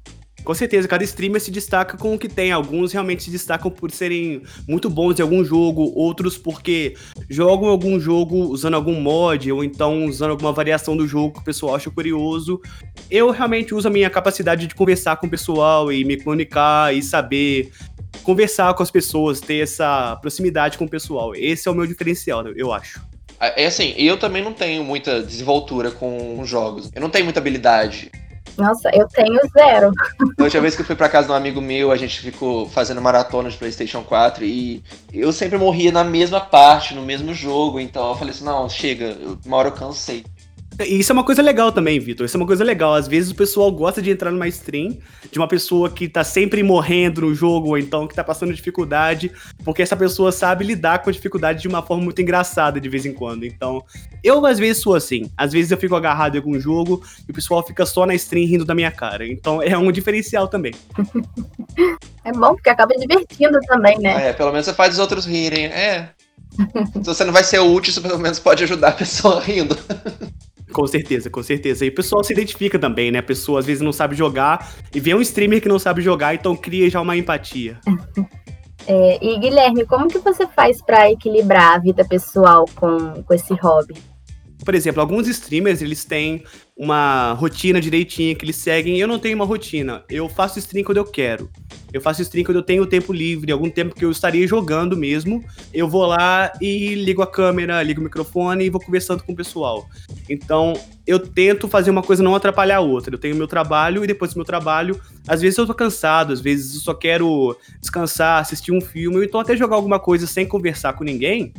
Com 0.44 0.54
certeza, 0.54 0.88
cada 0.88 1.04
streamer 1.04 1.42
se 1.42 1.50
destaca 1.50 1.98
com 1.98 2.14
o 2.14 2.20
que 2.20 2.28
tem. 2.28 2.52
Alguns 2.52 2.92
realmente 2.92 3.24
se 3.24 3.32
destacam 3.32 3.72
por 3.72 3.92
serem 3.92 4.44
muito 4.68 4.90
bons 4.90 5.18
em 5.20 5.22
algum 5.22 5.44
jogo, 5.44 5.92
outros 5.96 6.38
porque 6.38 6.96
jogam 7.30 7.70
algum 7.70 8.00
jogo 8.00 8.36
usando 8.36 8.74
algum 8.74 9.00
mod, 9.00 9.52
ou 9.52 9.64
então 9.64 10.06
usando 10.06 10.32
alguma 10.32 10.52
variação 10.52 10.98
do 10.98 11.08
jogo 11.08 11.36
que 11.36 11.40
o 11.40 11.44
pessoal 11.44 11.76
acha 11.76 11.90
curioso. 11.90 12.62
Eu 13.10 13.32
realmente 13.32 13.74
uso 13.74 13.88
a 13.88 13.92
minha 13.92 14.10
capacidade 14.10 14.68
de 14.68 14.76
conversar 14.76 15.16
com 15.16 15.28
o 15.28 15.30
pessoal 15.30 15.92
e 15.92 16.04
me 16.04 16.18
comunicar 16.18 16.94
e 16.94 17.02
saber 17.02 17.72
conversar 18.24 18.74
com 18.74 18.84
as 18.84 18.92
pessoas, 18.92 19.40
ter 19.40 19.64
essa 19.64 20.16
proximidade 20.18 20.78
com 20.78 20.86
o 20.86 20.90
pessoal. 20.90 21.34
Esse 21.36 21.68
é 21.68 21.72
o 21.72 21.74
meu 21.76 21.88
diferencial, 21.88 22.46
eu 22.50 22.72
acho. 22.72 23.02
É 23.40 23.66
assim, 23.66 23.94
eu 23.98 24.18
também 24.18 24.42
não 24.42 24.54
tenho 24.54 24.84
muita 24.84 25.22
desenvoltura 25.22 25.92
com 25.92 26.42
jogos. 26.46 26.90
Eu 26.96 27.02
não 27.02 27.10
tenho 27.10 27.26
muita 27.26 27.42
habilidade. 27.42 28.10
Nossa, 28.58 28.90
eu 28.94 29.08
tenho 29.08 29.40
zero. 29.52 29.92
A 30.38 30.44
última 30.44 30.62
vez 30.62 30.76
que 30.76 30.82
eu 30.82 30.86
fui 30.86 30.96
pra 30.96 31.10
casa 31.10 31.28
de 31.28 31.34
um 31.34 31.36
amigo 31.36 31.62
meu, 31.62 31.92
a 31.92 31.98
gente 31.98 32.20
ficou 32.20 32.70
fazendo 32.70 33.02
maratona 33.02 33.50
de 33.50 33.58
PlayStation 33.58 34.04
4 34.04 34.44
e 34.44 34.84
eu 35.12 35.32
sempre 35.32 35.58
morria 35.58 35.92
na 35.92 36.04
mesma 36.04 36.40
parte, 36.40 36.94
no 36.94 37.02
mesmo 37.02 37.34
jogo. 37.34 37.80
Então 37.80 38.10
eu 38.10 38.16
falei 38.16 38.34
assim: 38.34 38.44
não, 38.44 38.70
chega, 38.70 39.18
uma 39.46 39.58
hora 39.58 39.70
eu 39.70 39.74
cansei. 39.74 40.24
E 40.80 41.00
isso 41.00 41.12
é 41.12 41.14
uma 41.14 41.24
coisa 41.24 41.42
legal 41.42 41.72
também, 41.72 42.00
Vitor. 42.00 42.26
Isso 42.26 42.36
é 42.36 42.40
uma 42.40 42.48
coisa 42.48 42.64
legal. 42.64 42.94
Às 42.94 43.08
vezes 43.08 43.32
o 43.32 43.36
pessoal 43.36 43.72
gosta 43.72 44.02
de 44.02 44.10
entrar 44.10 44.32
numa 44.32 44.48
stream 44.48 44.98
de 45.32 45.38
uma 45.38 45.48
pessoa 45.48 45.90
que 45.90 46.08
tá 46.08 46.24
sempre 46.24 46.64
morrendo 46.64 47.22
no 47.22 47.36
jogo, 47.36 47.70
ou 47.70 47.78
então 47.78 48.08
que 48.08 48.16
tá 48.16 48.24
passando 48.24 48.54
dificuldade, 48.54 49.32
porque 49.64 49.82
essa 49.82 49.96
pessoa 49.96 50.32
sabe 50.32 50.64
lidar 50.64 51.00
com 51.00 51.10
a 51.10 51.14
dificuldade 51.14 51.62
de 51.62 51.68
uma 51.68 51.82
forma 51.82 52.04
muito 52.04 52.22
engraçada 52.22 52.80
de 52.80 52.90
vez 52.90 53.06
em 53.06 53.14
quando. 53.14 53.46
Então, 53.46 53.84
eu 54.24 54.46
às 54.46 54.58
vezes 54.58 54.82
sou 54.82 54.96
assim. 54.96 55.30
Às 55.38 55.52
vezes 55.52 55.72
eu 55.72 55.78
fico 55.78 55.96
agarrado 55.96 56.36
em 56.36 56.38
algum 56.38 56.60
jogo 56.60 57.04
e 57.28 57.32
o 57.32 57.34
pessoal 57.34 57.66
fica 57.66 57.86
só 57.86 58.06
na 58.06 58.16
stream 58.16 58.48
rindo 58.48 58.66
da 58.66 58.76
minha 58.76 58.92
cara. 58.92 59.28
Então 59.28 59.62
é 59.62 59.78
um 59.78 59.92
diferencial 59.92 60.48
também. 60.48 60.74
é 62.26 62.32
bom, 62.32 62.56
porque 62.56 62.70
acaba 62.70 62.96
divertindo 62.96 63.60
também, 63.68 63.98
né? 64.00 64.30
É, 64.30 64.34
pelo 64.34 64.52
menos 64.52 64.66
você 64.66 64.74
faz 64.74 64.94
os 64.94 65.00
outros 65.00 65.26
rirem. 65.26 65.66
É. 65.66 66.10
Se 66.94 67.04
você 67.04 67.24
não 67.24 67.34
vai 67.34 67.44
ser 67.44 67.60
útil, 67.60 67.92
você 67.92 68.02
pelo 68.02 68.20
menos 68.20 68.40
pode 68.40 68.64
ajudar 68.64 68.90
a 68.90 68.94
pessoa 68.94 69.42
rindo. 69.42 69.78
Com 70.74 70.88
certeza, 70.88 71.30
com 71.30 71.44
certeza. 71.44 71.86
E 71.86 71.90
o 71.90 71.96
pessoal 71.96 72.24
se 72.24 72.34
identifica 72.34 72.80
também, 72.80 73.12
né? 73.12 73.20
A 73.20 73.24
pessoa 73.24 73.60
às 73.60 73.66
vezes 73.66 73.82
não 73.82 73.94
sabe 73.94 74.16
jogar 74.16 74.74
e 74.94 75.00
vê 75.00 75.14
um 75.14 75.22
streamer 75.22 75.62
que 75.62 75.70
não 75.70 75.80
sabe 75.80 76.02
jogar, 76.02 76.34
então 76.34 76.56
cria 76.56 76.90
já 76.90 77.00
uma 77.00 77.16
empatia. 77.16 77.80
É, 78.86 79.18
e 79.26 79.40
Guilherme, 79.40 79.86
como 79.86 80.10
que 80.10 80.20
você 80.20 80.46
faz 80.46 80.82
para 80.82 81.10
equilibrar 81.10 81.76
a 81.76 81.78
vida 81.78 82.04
pessoal 82.04 82.66
com, 82.76 83.24
com 83.24 83.34
esse 83.34 83.54
hobby? 83.54 83.96
Por 84.64 84.76
exemplo, 84.76 85.02
alguns 85.02 85.28
streamers, 85.28 85.82
eles 85.82 86.06
têm 86.06 86.44
uma 86.76 87.34
rotina 87.34 87.80
direitinha 87.80 88.34
que 88.34 88.44
eles 88.44 88.56
seguem. 88.56 88.98
Eu 88.98 89.08
não 89.08 89.20
tenho 89.20 89.36
uma 89.36 89.46
rotina. 89.46 90.04
Eu 90.10 90.28
faço 90.28 90.60
stream 90.60 90.84
quando 90.84 90.98
eu 90.98 91.06
quero. 91.06 91.50
Eu 91.92 92.02
faço 92.02 92.22
stream 92.24 92.44
quando 92.44 92.58
eu 92.58 92.64
tenho 92.64 92.86
tempo 92.86 93.14
livre, 93.14 93.52
algum 93.52 93.70
tempo 93.70 93.94
que 93.94 94.04
eu 94.04 94.10
estaria 94.10 94.48
jogando 94.48 94.98
mesmo. 94.98 95.44
Eu 95.72 95.88
vou 95.88 96.06
lá 96.06 96.52
e 96.60 96.96
ligo 96.96 97.22
a 97.22 97.28
câmera, 97.28 97.84
ligo 97.84 98.02
o 98.02 98.04
microfone 98.04 98.66
e 98.66 98.70
vou 98.70 98.82
conversando 98.82 99.24
com 99.24 99.34
o 99.34 99.36
pessoal. 99.36 99.88
Então, 100.28 100.74
eu 101.06 101.20
tento 101.20 101.68
fazer 101.68 101.92
uma 101.92 102.02
coisa 102.02 102.24
não 102.24 102.34
atrapalhar 102.34 102.78
a 102.78 102.82
outra. 102.82 103.14
Eu 103.14 103.20
tenho 103.20 103.36
meu 103.36 103.48
trabalho 103.48 104.04
e 104.04 104.08
depois 104.08 104.34
do 104.34 104.38
meu 104.38 104.46
trabalho, 104.46 105.00
às 105.28 105.42
vezes 105.42 105.58
eu 105.58 105.68
tô 105.68 105.74
cansado, 105.76 106.34
às 106.34 106.42
vezes 106.42 106.74
eu 106.76 106.82
só 106.82 106.94
quero 106.94 107.56
descansar, 107.80 108.42
assistir 108.42 108.72
um 108.72 108.82
filme, 108.82 109.18
ou 109.18 109.24
então 109.24 109.40
até 109.40 109.56
jogar 109.56 109.76
alguma 109.76 110.00
coisa 110.00 110.26
sem 110.26 110.48
conversar 110.48 110.94
com 110.94 111.04
ninguém 111.04 111.54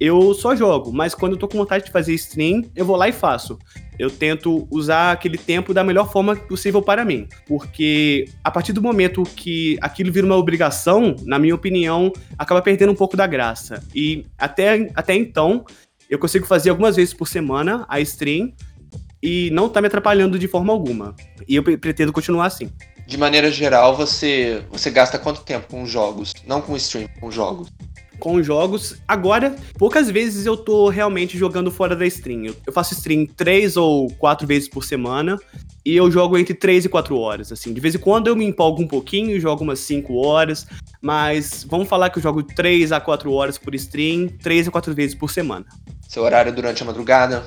eu 0.00 0.32
só 0.32 0.54
jogo, 0.54 0.92
mas 0.92 1.14
quando 1.14 1.32
eu 1.32 1.38
tô 1.38 1.48
com 1.48 1.58
vontade 1.58 1.84
de 1.84 1.90
fazer 1.90 2.14
stream, 2.14 2.62
eu 2.76 2.84
vou 2.84 2.96
lá 2.96 3.08
e 3.08 3.12
faço. 3.12 3.58
Eu 3.98 4.08
tento 4.10 4.68
usar 4.70 5.10
aquele 5.10 5.36
tempo 5.36 5.74
da 5.74 5.82
melhor 5.82 6.12
forma 6.12 6.36
possível 6.36 6.80
para 6.80 7.04
mim, 7.04 7.26
porque 7.46 8.26
a 8.44 8.50
partir 8.50 8.72
do 8.72 8.80
momento 8.80 9.24
que 9.24 9.76
aquilo 9.80 10.12
vira 10.12 10.24
uma 10.24 10.36
obrigação, 10.36 11.16
na 11.24 11.36
minha 11.36 11.54
opinião, 11.54 12.12
acaba 12.38 12.62
perdendo 12.62 12.92
um 12.92 12.94
pouco 12.94 13.16
da 13.16 13.26
graça. 13.26 13.82
E 13.92 14.24
até, 14.38 14.88
até 14.94 15.16
então, 15.16 15.64
eu 16.08 16.18
consigo 16.18 16.46
fazer 16.46 16.70
algumas 16.70 16.94
vezes 16.94 17.12
por 17.12 17.26
semana 17.26 17.84
a 17.88 18.00
stream 18.00 18.52
e 19.20 19.50
não 19.50 19.68
tá 19.68 19.80
me 19.80 19.88
atrapalhando 19.88 20.38
de 20.38 20.46
forma 20.46 20.72
alguma. 20.72 21.16
E 21.48 21.56
eu 21.56 21.62
pretendo 21.64 22.12
continuar 22.12 22.46
assim. 22.46 22.70
De 23.04 23.18
maneira 23.18 23.50
geral, 23.50 23.96
você, 23.96 24.62
você 24.70 24.90
gasta 24.90 25.18
quanto 25.18 25.40
tempo 25.40 25.66
com 25.68 25.84
jogos? 25.86 26.34
Não 26.46 26.60
com 26.60 26.76
stream, 26.76 27.08
com 27.18 27.32
jogos 27.32 27.68
com 28.18 28.42
jogos. 28.42 28.96
Agora, 29.06 29.54
poucas 29.78 30.10
vezes 30.10 30.46
eu 30.46 30.56
tô 30.56 30.88
realmente 30.88 31.38
jogando 31.38 31.70
fora 31.70 31.94
da 31.96 32.06
stream. 32.06 32.54
Eu 32.66 32.72
faço 32.72 32.94
stream 32.94 33.26
três 33.26 33.76
ou 33.76 34.10
quatro 34.14 34.46
vezes 34.46 34.68
por 34.68 34.84
semana 34.84 35.38
e 35.84 35.96
eu 35.96 36.10
jogo 36.10 36.36
entre 36.36 36.54
três 36.54 36.84
e 36.84 36.88
quatro 36.88 37.16
horas, 37.18 37.50
assim. 37.50 37.72
De 37.72 37.80
vez 37.80 37.94
em 37.94 37.98
quando 37.98 38.28
eu 38.28 38.36
me 38.36 38.44
empolgo 38.44 38.82
um 38.82 38.86
pouquinho 38.86 39.30
e 39.30 39.40
jogo 39.40 39.64
umas 39.64 39.80
cinco 39.80 40.16
horas, 40.16 40.66
mas 41.00 41.64
vamos 41.68 41.88
falar 41.88 42.10
que 42.10 42.18
eu 42.18 42.22
jogo 42.22 42.42
três 42.42 42.92
a 42.92 43.00
quatro 43.00 43.32
horas 43.32 43.56
por 43.56 43.74
stream, 43.74 44.28
três 44.28 44.68
a 44.68 44.70
quatro 44.70 44.94
vezes 44.94 45.14
por 45.14 45.30
semana. 45.30 45.64
Seu 46.08 46.22
horário 46.22 46.50
é 46.50 46.52
durante 46.52 46.82
a 46.82 46.86
madrugada? 46.86 47.44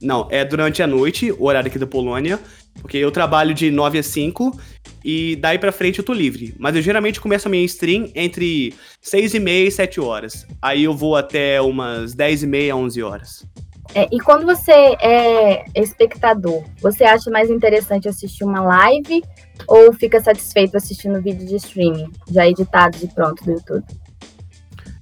Não, 0.00 0.26
é 0.30 0.44
durante 0.44 0.82
a 0.82 0.86
noite, 0.86 1.30
o 1.30 1.44
horário 1.44 1.68
aqui 1.68 1.78
da 1.78 1.86
Polônia, 1.86 2.40
porque 2.80 2.96
eu 2.96 3.10
trabalho 3.10 3.54
de 3.54 3.70
9 3.70 3.98
a 3.98 4.02
5 4.02 4.58
e 5.04 5.36
daí 5.36 5.58
pra 5.58 5.72
frente 5.72 5.98
eu 5.98 6.04
tô 6.04 6.12
livre. 6.12 6.54
Mas 6.58 6.76
eu 6.76 6.82
geralmente 6.82 7.20
começo 7.20 7.48
a 7.48 7.50
minha 7.50 7.64
stream 7.64 8.10
entre 8.14 8.74
6 9.00 9.34
e 9.34 9.40
meia 9.40 9.68
e 9.68 9.70
7 9.70 10.00
horas. 10.00 10.46
Aí 10.60 10.84
eu 10.84 10.94
vou 10.94 11.16
até 11.16 11.60
umas 11.60 12.14
10 12.14 12.42
e 12.42 12.46
meia, 12.46 12.76
11 12.76 13.02
horas. 13.02 13.46
É, 13.94 14.06
e 14.12 14.20
quando 14.20 14.46
você 14.46 14.70
é 14.72 15.64
espectador, 15.74 16.62
você 16.80 17.04
acha 17.04 17.30
mais 17.30 17.50
interessante 17.50 18.08
assistir 18.08 18.44
uma 18.44 18.60
live 18.60 19.22
ou 19.66 19.92
fica 19.92 20.20
satisfeito 20.20 20.76
assistindo 20.76 21.20
vídeo 21.20 21.46
de 21.46 21.56
streaming, 21.56 22.10
já 22.30 22.46
editado 22.46 22.96
e 23.02 23.08
pronto 23.08 23.44
do 23.44 23.52
YouTube? 23.52 23.84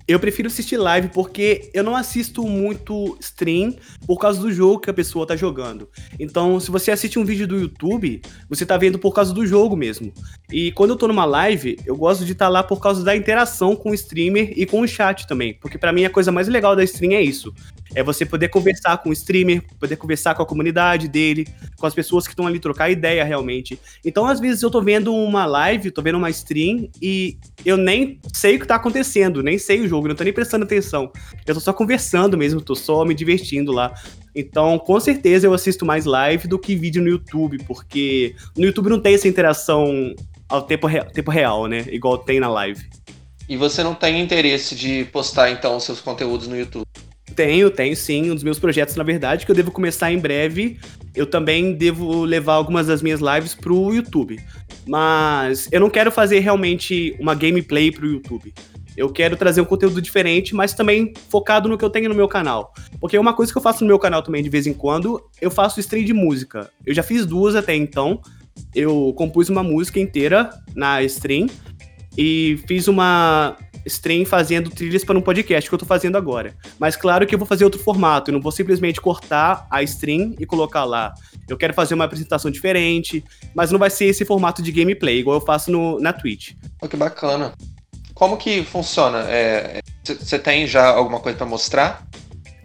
Eu 0.09 0.19
prefiro 0.19 0.49
assistir 0.49 0.79
live 0.79 1.09
porque 1.09 1.71
eu 1.75 1.85
não 1.85 1.95
assisto 1.95 2.43
muito 2.43 3.15
stream 3.21 3.77
por 4.07 4.19
causa 4.19 4.41
do 4.41 4.51
jogo 4.51 4.81
que 4.81 4.89
a 4.89 4.95
pessoa 4.95 5.27
tá 5.27 5.37
jogando. 5.37 5.87
Então, 6.19 6.59
se 6.59 6.71
você 6.71 6.91
assiste 6.91 7.19
um 7.19 7.27
vídeo 7.27 7.47
do 7.47 7.61
YouTube, 7.61 8.23
você 8.49 8.65
tá 8.65 8.79
vendo 8.79 8.99
por 8.99 9.13
causa 9.13 9.35
do 9.35 9.47
jogo 9.47 9.77
mesmo. 9.77 10.11
E 10.51 10.73
quando 10.73 10.91
eu 10.93 10.97
tô 10.97 11.07
numa 11.07 11.27
live, 11.27 11.79
eu 11.85 11.95
gosto 11.95 12.25
de 12.25 12.33
estar 12.33 12.47
tá 12.47 12.49
lá 12.49 12.63
por 12.63 12.81
causa 12.81 13.05
da 13.05 13.15
interação 13.15 13.77
com 13.77 13.91
o 13.91 13.95
streamer 13.95 14.55
e 14.57 14.65
com 14.65 14.81
o 14.81 14.89
chat 14.89 15.27
também. 15.27 15.53
Porque 15.53 15.77
para 15.77 15.93
mim 15.93 16.07
a 16.07 16.11
coisa 16.11 16.33
mais 16.33 16.49
legal 16.49 16.75
da 16.75 16.83
stream 16.85 17.13
é 17.13 17.21
isso. 17.21 17.53
É 17.95 18.03
você 18.03 18.27
poder 18.27 18.49
conversar 18.49 18.99
com 18.99 19.11
o 19.11 19.13
streamer, 19.13 19.63
poder 19.79 19.97
conversar 19.97 20.35
com 20.35 20.43
a 20.43 20.47
comunidade 20.47 21.09
dele, 21.09 21.47
com 21.77 21.87
as 21.87 21.95
pessoas 21.95 22.25
que 22.27 22.33
estão 22.33 22.47
ali 22.47 22.59
trocar 22.59 22.91
ideia 22.91 23.25
realmente. 23.25 23.79
Então, 24.05 24.27
às 24.27 24.41
vezes 24.41 24.63
eu 24.63 24.71
tô 24.71 24.83
vendo 24.83 25.15
uma 25.15 25.47
live, 25.47 25.91
tô 25.91 26.03
vendo 26.03 26.19
uma 26.19 26.31
stream 26.31 26.89
e 27.01 27.39
eu 27.65 27.77
nem 27.77 28.21
sei 28.33 28.57
o 28.57 28.61
que 28.61 28.67
tá 28.67 28.77
acontecendo, 28.77 29.43
nem 29.43 29.59
sei 29.59 29.81
o 29.81 29.89
jogo 29.89 30.09
não 30.09 30.15
tô 30.15 30.25
nem 30.25 30.33
prestando 30.33 30.65
atenção. 30.65 31.13
Eu 31.47 31.55
tô 31.55 31.61
só 31.61 31.73
conversando 31.73 32.37
mesmo, 32.37 32.61
tô 32.61 32.75
só 32.75 33.05
me 33.05 33.15
divertindo 33.15 33.73
lá. 33.73 33.95
Então, 34.35 34.79
com 34.79 34.99
certeza 35.01 35.47
eu 35.47 35.55
assisto 35.55 35.85
mais 35.85 36.05
live 36.05 36.47
do 36.49 36.59
que 36.59 36.75
vídeo 36.75 37.03
no 37.03 37.09
YouTube, 37.09 37.59
porque 37.67 38.35
no 38.57 38.65
YouTube 38.65 38.89
não 38.89 39.01
tem 39.01 39.15
essa 39.15 39.29
interação 39.29 40.15
ao 40.49 40.63
tempo, 40.63 40.87
re 40.87 41.03
tempo 41.05 41.31
real, 41.31 41.67
né? 41.67 41.85
Igual 41.91 42.19
tem 42.19 42.41
na 42.41 42.49
live. 42.49 42.89
E 43.49 43.57
você 43.57 43.83
não 43.83 43.95
tem 43.95 44.21
interesse 44.21 44.75
de 44.75 45.05
postar 45.07 45.51
então 45.51 45.81
seus 45.81 46.01
conteúdos 46.01 46.47
no 46.47 46.57
YouTube? 46.57 46.87
Tenho, 47.39 47.71
tenho 47.71 47.95
sim. 47.95 48.33
Um 48.33 48.35
dos 48.35 48.43
meus 48.43 48.59
projetos, 48.59 48.97
na 48.97 49.05
verdade, 49.05 49.47
que 49.47 49.53
eu 49.53 49.55
devo 49.55 49.71
começar 49.71 50.11
em 50.11 50.19
breve. 50.19 50.77
Eu 51.15 51.25
também 51.25 51.73
devo 51.73 52.25
levar 52.25 52.55
algumas 52.55 52.89
das 52.89 53.01
minhas 53.01 53.21
lives 53.21 53.55
pro 53.55 53.95
YouTube. 53.95 54.41
Mas 54.85 55.69
eu 55.71 55.79
não 55.79 55.89
quero 55.89 56.11
fazer 56.11 56.41
realmente 56.41 57.17
uma 57.21 57.37
gameplay 57.37 57.93
pro 57.93 58.09
YouTube. 58.09 58.53
Eu 58.97 59.09
quero 59.13 59.37
trazer 59.37 59.61
um 59.61 59.65
conteúdo 59.65 60.03
diferente, 60.03 60.53
mas 60.53 60.75
também 60.75 61.15
focado 61.29 61.69
no 61.69 61.79
que 61.79 61.85
eu 61.85 61.91
tenho 61.91 62.09
no 62.09 62.15
meu 62.17 62.27
canal. 62.27 62.75
Porque 63.01 63.17
uma 63.17 63.33
coisa 63.33 63.53
que 63.53 63.59
eu 63.59 63.63
faço 63.63 63.85
no 63.85 63.89
meu 63.89 64.01
canal 64.01 64.21
também 64.21 64.43
de 64.43 64.51
vez 64.51 64.67
em 64.67 64.73
quando, 64.73 65.23
eu 65.41 65.49
faço 65.49 65.79
stream 65.79 66.05
de 66.05 66.13
música. 66.13 66.69
Eu 66.85 66.93
já 66.93 67.05
fiz 67.05 67.25
duas 67.25 67.55
até 67.55 67.73
então. 67.73 68.21
Eu 68.75 69.15
compus 69.17 69.49
uma 69.49 69.63
música 69.63 70.01
inteira 70.01 70.51
na 70.75 71.05
stream 71.05 71.47
e 72.17 72.59
fiz 72.67 72.89
uma 72.89 73.57
stream 73.89 74.25
fazendo 74.25 74.71
trilhas 74.71 75.05
para 75.05 75.19
um 75.19 75.21
podcast 75.21 75.69
que 75.69 75.75
eu 75.75 75.79
tô 75.79 75.85
fazendo 75.85 76.17
agora. 76.17 76.55
Mas 76.79 76.97
claro 76.97 77.27
que 77.27 77.35
eu 77.35 77.39
vou 77.39 77.47
fazer 77.47 77.65
outro 77.65 77.81
formato, 77.81 78.31
eu 78.31 78.33
não 78.33 78.41
vou 78.41 78.53
simplesmente 78.53 79.01
cortar 79.01 79.67
a 79.71 79.83
stream 79.83 80.35
e 80.39 80.47
colocar 80.47 80.85
lá. 80.85 81.13
Eu 81.49 81.57
quero 81.57 81.75
fazer 81.75 81.95
uma 81.95 82.05
apresentação 82.05 82.51
diferente, 82.51 83.25
mas 83.55 83.71
não 83.71 83.79
vai 83.79 83.91
ser 83.91 84.07
esse 84.07 84.25
formato 84.25 84.63
de 84.63 84.71
gameplay, 84.71 85.19
igual 85.19 85.39
eu 85.39 85.45
faço 85.45 85.71
no, 85.71 85.99
na 85.99 86.13
Twitch. 86.13 86.53
Oh, 86.81 86.89
que 86.89 86.97
bacana. 86.97 87.53
Como 88.15 88.37
que 88.37 88.65
funciona? 88.65 89.25
Você 90.05 90.37
é, 90.37 90.39
tem 90.39 90.67
já 90.67 90.89
alguma 90.89 91.21
coisa 91.21 91.39
para 91.39 91.47
mostrar? 91.47 92.08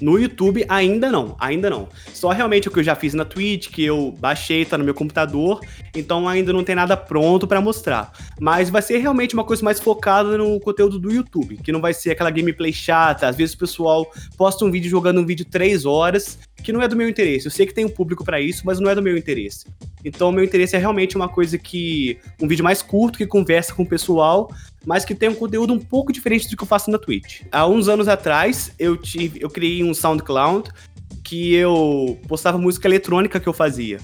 No 0.03 0.19
YouTube, 0.19 0.65
ainda 0.67 1.10
não, 1.10 1.33
ainda 1.39 1.69
não. 1.69 1.88
Só 2.13 2.31
realmente 2.31 2.67
o 2.67 2.72
que 2.72 2.77
eu 2.77 2.83
já 2.83 2.93
fiz 2.93 3.13
na 3.13 3.24
Twitch, 3.24 3.69
que 3.69 3.86
eu 3.86 4.13
baixei, 4.19 4.65
tá 4.65 4.77
no 4.77 4.83
meu 4.83 4.93
computador, 4.93 5.62
então 5.95 6.27
ainda 6.27 6.51
não 6.51 6.62
tem 6.62 6.75
nada 6.75 6.98
pronto 6.98 7.48
para 7.48 7.62
mostrar. 7.62 8.12
Mas 8.38 8.69
vai 8.69 8.81
ser 8.81 8.98
realmente 8.98 9.33
uma 9.33 9.45
coisa 9.45 9.63
mais 9.63 9.79
focada 9.79 10.38
no 10.38 10.60
conteúdo 10.60 11.00
do 11.00 11.10
YouTube, 11.10 11.55
que 11.55 11.72
não 11.72 11.79
vai 11.79 11.93
ser 11.93 12.12
aquela 12.12 12.29
gameplay 12.29 12.74
chata. 12.74 13.29
Às 13.29 13.38
vezes 13.38 13.55
o 13.55 13.57
pessoal 13.57 14.05
posta 14.38 14.65
um 14.65 14.72
vídeo 14.72 14.91
jogando 14.91 15.22
um 15.22 15.25
vídeo 15.25 15.45
3 15.45 15.86
horas, 15.86 16.38
que 16.62 16.74
não 16.74 16.81
é 16.81 16.88
do 16.89 16.98
meu 16.98 17.07
interesse. 17.07 17.45
Eu 17.45 17.51
sei 17.51 17.65
que 17.65 17.74
tem 17.74 17.86
um 17.86 17.89
público 17.89 18.25
para 18.25 18.41
isso, 18.41 18.63
mas 18.65 18.81
não 18.81 18.89
é 18.89 18.95
do 18.95 19.01
meu 19.01 19.15
interesse. 19.15 19.65
Então, 20.03 20.33
meu 20.33 20.43
interesse 20.43 20.75
é 20.75 20.79
realmente 20.79 21.15
uma 21.15 21.29
coisa 21.29 21.57
que. 21.57 22.17
um 22.41 22.48
vídeo 22.48 22.63
mais 22.63 22.81
curto, 22.81 23.17
que 23.17 23.25
conversa 23.25 23.74
com 23.74 23.83
o 23.83 23.88
pessoal, 23.88 24.51
mas 24.85 25.05
que 25.05 25.15
tem 25.15 25.29
um 25.29 25.35
conteúdo 25.35 25.73
um 25.73 25.79
pouco 25.79 26.11
diferente 26.11 26.49
do 26.49 26.57
que 26.57 26.63
eu 26.63 26.67
faço 26.67 26.91
na 26.91 26.97
Twitch. 26.97 27.41
Há 27.51 27.67
uns 27.67 27.87
anos 27.87 28.07
atrás, 28.07 28.73
eu 28.77 28.97
tive, 28.97 29.41
eu 29.41 29.49
criei 29.49 29.83
um 29.83 29.93
SoundCloud 29.93 30.69
que 31.23 31.53
eu 31.53 32.19
postava 32.27 32.57
música 32.57 32.87
eletrônica 32.87 33.39
que 33.39 33.47
eu 33.47 33.53
fazia. 33.53 33.99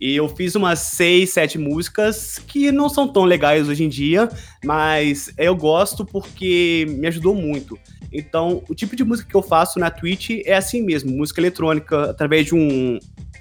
E 0.00 0.14
eu 0.14 0.28
fiz 0.28 0.54
umas 0.54 0.78
seis, 0.78 1.30
sete 1.30 1.58
músicas 1.58 2.38
que 2.38 2.70
não 2.70 2.88
são 2.88 3.08
tão 3.08 3.24
legais 3.24 3.68
hoje 3.68 3.82
em 3.82 3.88
dia, 3.88 4.28
mas 4.64 5.32
eu 5.36 5.56
gosto 5.56 6.04
porque 6.04 6.86
me 6.88 7.08
ajudou 7.08 7.34
muito. 7.34 7.76
Então, 8.12 8.62
o 8.68 8.74
tipo 8.74 8.94
de 8.94 9.04
música 9.04 9.28
que 9.28 9.34
eu 9.34 9.42
faço 9.42 9.78
na 9.78 9.90
Twitch 9.90 10.30
é 10.44 10.54
assim 10.54 10.82
mesmo, 10.82 11.10
música 11.10 11.40
eletrônica, 11.40 12.10
através 12.10 12.46
de 12.46 12.54
um 12.54 12.98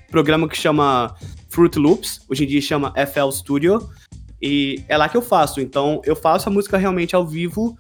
programa 0.10 0.48
que 0.50 0.58
chama 0.58 1.15
Fruit 1.50 1.77
Loops, 1.77 2.22
hoje 2.27 2.44
em 2.44 2.48
dia 2.48 2.62
chama 2.62 2.94
FL 2.96 3.29
Studio, 3.32 3.89
e 4.41 4.84
é 4.88 4.98
lá 4.98 5.10
que 5.10 5.17
eu 5.17 5.22
faço. 5.22 5.60
Então, 5.60 6.01
eu 6.06 6.15
faço 6.15 6.50
a 6.50 6.51
música 6.51 6.77
realmente 6.77 7.15
ao 7.15 7.25
vivo, 7.25 7.77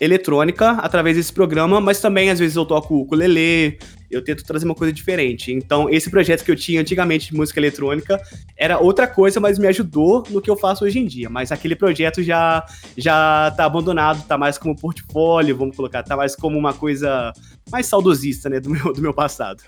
eletrônica, 0.00 0.70
através 0.72 1.16
desse 1.16 1.32
programa, 1.32 1.80
mas 1.80 2.00
também 2.00 2.30
às 2.30 2.38
vezes 2.38 2.56
eu 2.56 2.64
toco 2.64 2.94
o 2.94 3.00
ukulele, 3.00 3.78
eu 4.10 4.22
tento 4.22 4.44
trazer 4.44 4.64
uma 4.64 4.74
coisa 4.74 4.92
diferente. 4.92 5.52
Então, 5.52 5.90
esse 5.90 6.08
projeto 6.10 6.44
que 6.44 6.50
eu 6.50 6.56
tinha 6.56 6.80
antigamente 6.80 7.30
de 7.30 7.36
música 7.36 7.58
eletrônica 7.58 8.20
era 8.56 8.78
outra 8.78 9.06
coisa, 9.06 9.40
mas 9.40 9.58
me 9.58 9.66
ajudou 9.66 10.24
no 10.30 10.40
que 10.40 10.50
eu 10.50 10.56
faço 10.56 10.84
hoje 10.84 10.98
em 10.98 11.04
dia. 11.04 11.28
Mas 11.28 11.50
aquele 11.50 11.74
projeto 11.74 12.22
já 12.22 12.64
já 12.96 13.52
tá 13.56 13.64
abandonado, 13.64 14.24
tá 14.26 14.38
mais 14.38 14.56
como 14.56 14.76
portfólio, 14.76 15.56
vamos 15.56 15.76
colocar, 15.76 16.02
tá 16.02 16.16
mais 16.16 16.36
como 16.36 16.56
uma 16.56 16.72
coisa 16.72 17.32
mais 17.70 17.86
saudosista, 17.86 18.48
né, 18.48 18.60
do 18.60 18.70
meu, 18.70 18.92
do 18.92 19.02
meu 19.02 19.12
passado. 19.12 19.62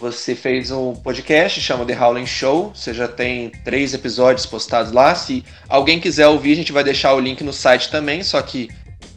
Você 0.00 0.36
fez 0.36 0.70
um 0.70 0.94
podcast, 0.94 1.60
chama 1.60 1.84
The 1.84 1.98
Howling 1.98 2.26
Show. 2.26 2.72
Você 2.72 2.94
já 2.94 3.08
tem 3.08 3.50
três 3.64 3.92
episódios 3.92 4.46
postados 4.46 4.92
lá. 4.92 5.12
Se 5.14 5.44
alguém 5.68 5.98
quiser 5.98 6.28
ouvir, 6.28 6.52
a 6.52 6.56
gente 6.56 6.72
vai 6.72 6.84
deixar 6.84 7.14
o 7.14 7.20
link 7.20 7.42
no 7.42 7.52
site 7.52 7.90
também. 7.90 8.22
Só 8.22 8.40
que 8.40 8.68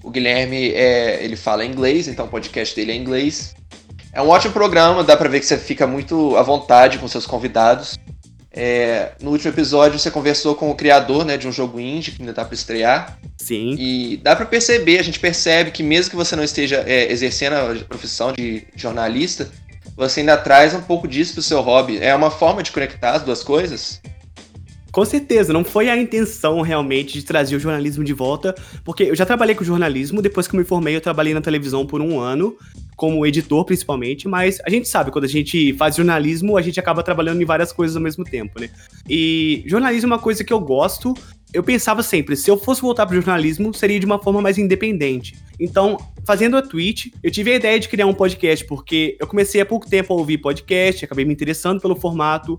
o 0.02 0.10
Guilherme 0.10 0.72
é, 0.72 1.24
ele 1.24 1.36
fala 1.36 1.64
inglês, 1.64 2.08
então 2.08 2.26
o 2.26 2.30
podcast 2.30 2.76
dele 2.76 2.94
é 2.94 2.96
em 2.96 3.02
inglês. 3.02 3.54
É 4.12 4.22
um 4.22 4.30
ótimo 4.30 4.54
programa, 4.54 5.04
dá 5.04 5.16
pra 5.16 5.30
ver 5.30 5.40
que 5.40 5.46
você 5.46 5.58
fica 5.58 5.86
muito 5.86 6.36
à 6.36 6.42
vontade 6.42 6.98
com 6.98 7.08
seus 7.08 7.28
convidados. 7.28 7.98
É, 8.54 9.14
no 9.22 9.32
último 9.32 9.50
episódio 9.50 9.98
você 9.98 10.12
conversou 10.12 10.56
com 10.56 10.70
o 10.70 10.76
criador 10.76 11.24
né, 11.24 11.38
de 11.38 11.48
um 11.48 11.54
jogo 11.54 11.80
indie 11.80 12.12
que 12.12 12.22
ainda 12.22 12.34
tá 12.34 12.44
para 12.44 12.56
estrear. 12.56 13.18
Sim. 13.38 13.76
E 13.80 14.18
dá 14.18 14.36
para 14.36 14.46
perceber, 14.46 15.00
a 15.00 15.04
gente 15.04 15.20
percebe 15.20 15.72
que 15.72 15.82
mesmo 15.82 16.10
que 16.10 16.18
você 16.18 16.36
não 16.36 16.44
esteja 16.44 16.84
é, 16.86 17.10
exercendo 17.12 17.54
a 17.54 17.86
profissão 17.86 18.34
de 18.34 18.68
jornalista, 18.76 19.50
você 19.96 20.22
ainda 20.22 20.38
traz 20.38 20.74
um 20.74 20.82
pouco 20.82 21.08
disso 21.08 21.34
pro 21.34 21.42
seu 21.42 21.62
hobby. 21.62 21.98
É 22.00 22.14
uma 22.16 22.32
forma 22.32 22.64
de 22.64 22.72
conectar 22.72 23.12
as 23.12 23.24
duas 23.24 23.44
coisas? 23.44 24.02
Com 24.92 25.06
certeza, 25.06 25.54
não 25.54 25.64
foi 25.64 25.90
a 25.90 25.96
intenção 25.96 26.60
realmente 26.60 27.14
de 27.14 27.24
trazer 27.24 27.56
o 27.56 27.60
jornalismo 27.60 28.04
de 28.04 28.12
volta, 28.12 28.54
porque 28.84 29.04
eu 29.04 29.16
já 29.16 29.26
trabalhei 29.26 29.56
com 29.56 29.64
jornalismo, 29.64 30.22
depois 30.22 30.48
que 30.48 30.56
eu 30.56 30.60
me 30.60 30.66
formei, 30.66 30.96
eu 30.98 31.02
trabalhei 31.02 31.34
na 31.34 31.40
televisão 31.40 31.86
por 31.86 32.02
um 32.02 32.20
ano, 32.20 32.58
como 32.98 33.26
editor 33.26 33.64
principalmente, 33.64 34.28
mas 34.28 34.60
a 34.66 34.70
gente 34.70 34.90
sabe, 34.90 35.10
quando 35.10 35.24
a 35.24 35.30
gente 35.30 35.74
faz 35.74 35.96
jornalismo, 35.96 36.58
a 36.58 36.62
gente 36.62 36.78
acaba 36.78 37.02
trabalhando 37.02 37.42
em 37.42 37.46
várias 37.46 37.72
coisas 37.72 37.96
ao 37.96 38.02
mesmo 38.04 38.26
tempo, 38.26 38.60
né? 38.60 38.70
E 39.10 39.64
jornalismo 39.66 40.12
é 40.12 40.16
uma 40.16 40.22
coisa 40.22 40.44
que 40.44 40.52
eu 40.52 40.60
gosto, 40.60 41.14
eu 41.54 41.64
pensava 41.64 42.02
sempre, 42.02 42.36
se 42.36 42.50
eu 42.50 42.58
fosse 42.58 42.82
voltar 42.82 43.06
pro 43.06 43.16
jornalismo, 43.16 43.74
seria 43.74 44.00
de 44.00 44.06
uma 44.06 44.20
forma 44.20 44.42
mais 44.42 44.58
independente. 44.58 45.36
Então, 45.60 45.98
fazendo 46.26 46.58
a 46.58 46.62
Twitch, 46.62 47.08
eu 47.22 47.30
tive 47.30 47.52
a 47.52 47.56
ideia 47.56 47.80
de 47.80 47.90
criar 47.90 48.08
um 48.08 48.14
podcast, 48.14 48.66
porque 48.66 49.18
eu 49.20 49.28
comecei 49.28 49.62
há 49.62 49.66
pouco 49.66 49.90
tempo 49.90 50.14
a 50.14 50.18
ouvir 50.18 50.38
podcast, 50.38 51.04
acabei 51.04 51.26
me 51.26 51.34
interessando 51.34 51.82
pelo 51.82 51.96
formato, 51.96 52.58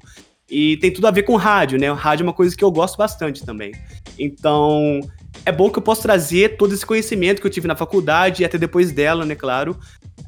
e 0.50 0.76
tem 0.76 0.92
tudo 0.92 1.06
a 1.06 1.10
ver 1.10 1.22
com 1.22 1.34
rádio, 1.36 1.78
né? 1.78 1.90
Rádio 1.92 2.24
é 2.24 2.26
uma 2.26 2.34
coisa 2.34 2.54
que 2.54 2.62
eu 2.62 2.70
gosto 2.70 2.98
bastante 2.98 3.44
também. 3.44 3.72
Então, 4.18 5.00
é 5.46 5.50
bom 5.50 5.70
que 5.70 5.78
eu 5.78 5.82
possa 5.82 6.02
trazer 6.02 6.56
todo 6.56 6.74
esse 6.74 6.84
conhecimento 6.84 7.40
que 7.40 7.46
eu 7.46 7.50
tive 7.50 7.66
na 7.66 7.74
faculdade 7.74 8.42
e 8.42 8.44
até 8.44 8.58
depois 8.58 8.92
dela, 8.92 9.24
né, 9.24 9.34
claro. 9.34 9.78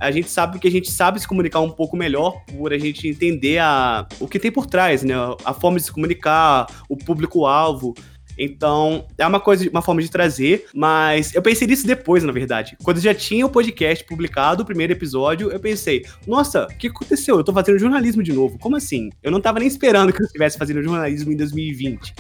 A 0.00 0.10
gente 0.10 0.30
sabe 0.30 0.58
que 0.58 0.66
a 0.66 0.70
gente 0.70 0.90
sabe 0.90 1.20
se 1.20 1.28
comunicar 1.28 1.60
um 1.60 1.70
pouco 1.70 1.96
melhor 1.96 2.42
por 2.46 2.72
a 2.72 2.78
gente 2.78 3.06
entender 3.06 3.58
a, 3.58 4.06
o 4.18 4.26
que 4.26 4.38
tem 4.38 4.50
por 4.50 4.66
trás, 4.66 5.02
né? 5.02 5.14
A 5.44 5.52
forma 5.52 5.78
de 5.78 5.84
se 5.84 5.92
comunicar, 5.92 6.66
o 6.88 6.96
público-alvo. 6.96 7.94
Então, 8.38 9.06
é 9.18 9.26
uma 9.26 9.40
coisa, 9.40 9.68
uma 9.70 9.82
forma 9.82 10.02
de 10.02 10.10
trazer, 10.10 10.66
mas 10.74 11.34
eu 11.34 11.42
pensei 11.42 11.66
nisso 11.66 11.86
depois, 11.86 12.22
na 12.22 12.32
verdade. 12.32 12.76
Quando 12.82 13.00
já 13.00 13.14
tinha 13.14 13.46
o 13.46 13.50
podcast 13.50 14.04
publicado, 14.04 14.62
o 14.62 14.66
primeiro 14.66 14.92
episódio, 14.92 15.50
eu 15.50 15.60
pensei, 15.60 16.04
nossa, 16.26 16.64
o 16.64 16.76
que 16.76 16.88
aconteceu? 16.88 17.36
Eu 17.36 17.44
tô 17.44 17.52
fazendo 17.52 17.78
jornalismo 17.78 18.22
de 18.22 18.32
novo. 18.32 18.58
Como 18.58 18.76
assim? 18.76 19.10
Eu 19.22 19.30
não 19.30 19.40
tava 19.40 19.58
nem 19.58 19.68
esperando 19.68 20.12
que 20.12 20.20
eu 20.20 20.26
estivesse 20.26 20.58
fazendo 20.58 20.82
jornalismo 20.82 21.32
em 21.32 21.36
2020. 21.36 22.14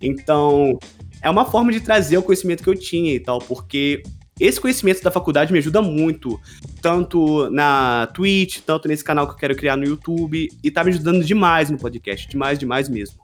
Então, 0.00 0.78
é 1.22 1.30
uma 1.30 1.44
forma 1.44 1.72
de 1.72 1.80
trazer 1.80 2.18
o 2.18 2.22
conhecimento 2.22 2.62
que 2.62 2.70
eu 2.70 2.76
tinha 2.76 3.14
e 3.14 3.20
tal, 3.20 3.38
porque 3.38 4.02
esse 4.40 4.58
conhecimento 4.58 5.02
da 5.02 5.10
faculdade 5.10 5.52
me 5.52 5.58
ajuda 5.58 5.82
muito, 5.82 6.40
tanto 6.80 7.50
na 7.50 8.08
Twitch, 8.14 8.60
tanto 8.64 8.88
nesse 8.88 9.04
canal 9.04 9.26
que 9.26 9.34
eu 9.34 9.36
quero 9.36 9.54
criar 9.54 9.76
no 9.76 9.84
YouTube, 9.84 10.48
e 10.64 10.70
tá 10.70 10.82
me 10.82 10.90
ajudando 10.90 11.22
demais 11.22 11.68
no 11.68 11.76
podcast, 11.76 12.26
demais, 12.26 12.58
demais 12.58 12.88
mesmo. 12.88 13.20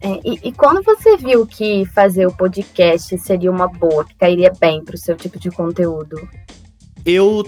É, 0.00 0.20
e, 0.24 0.48
e, 0.48 0.52
quando 0.52 0.82
você 0.82 1.16
viu 1.16 1.46
que 1.46 1.84
fazer 1.86 2.26
o 2.26 2.34
podcast 2.34 3.16
seria 3.18 3.50
uma 3.50 3.68
boa, 3.68 4.04
que 4.04 4.14
cairia 4.14 4.50
bem 4.58 4.82
para 4.82 4.94
o 4.94 4.98
seu 4.98 5.14
tipo 5.14 5.38
de 5.38 5.50
conteúdo? 5.50 6.16
Eu 7.04 7.44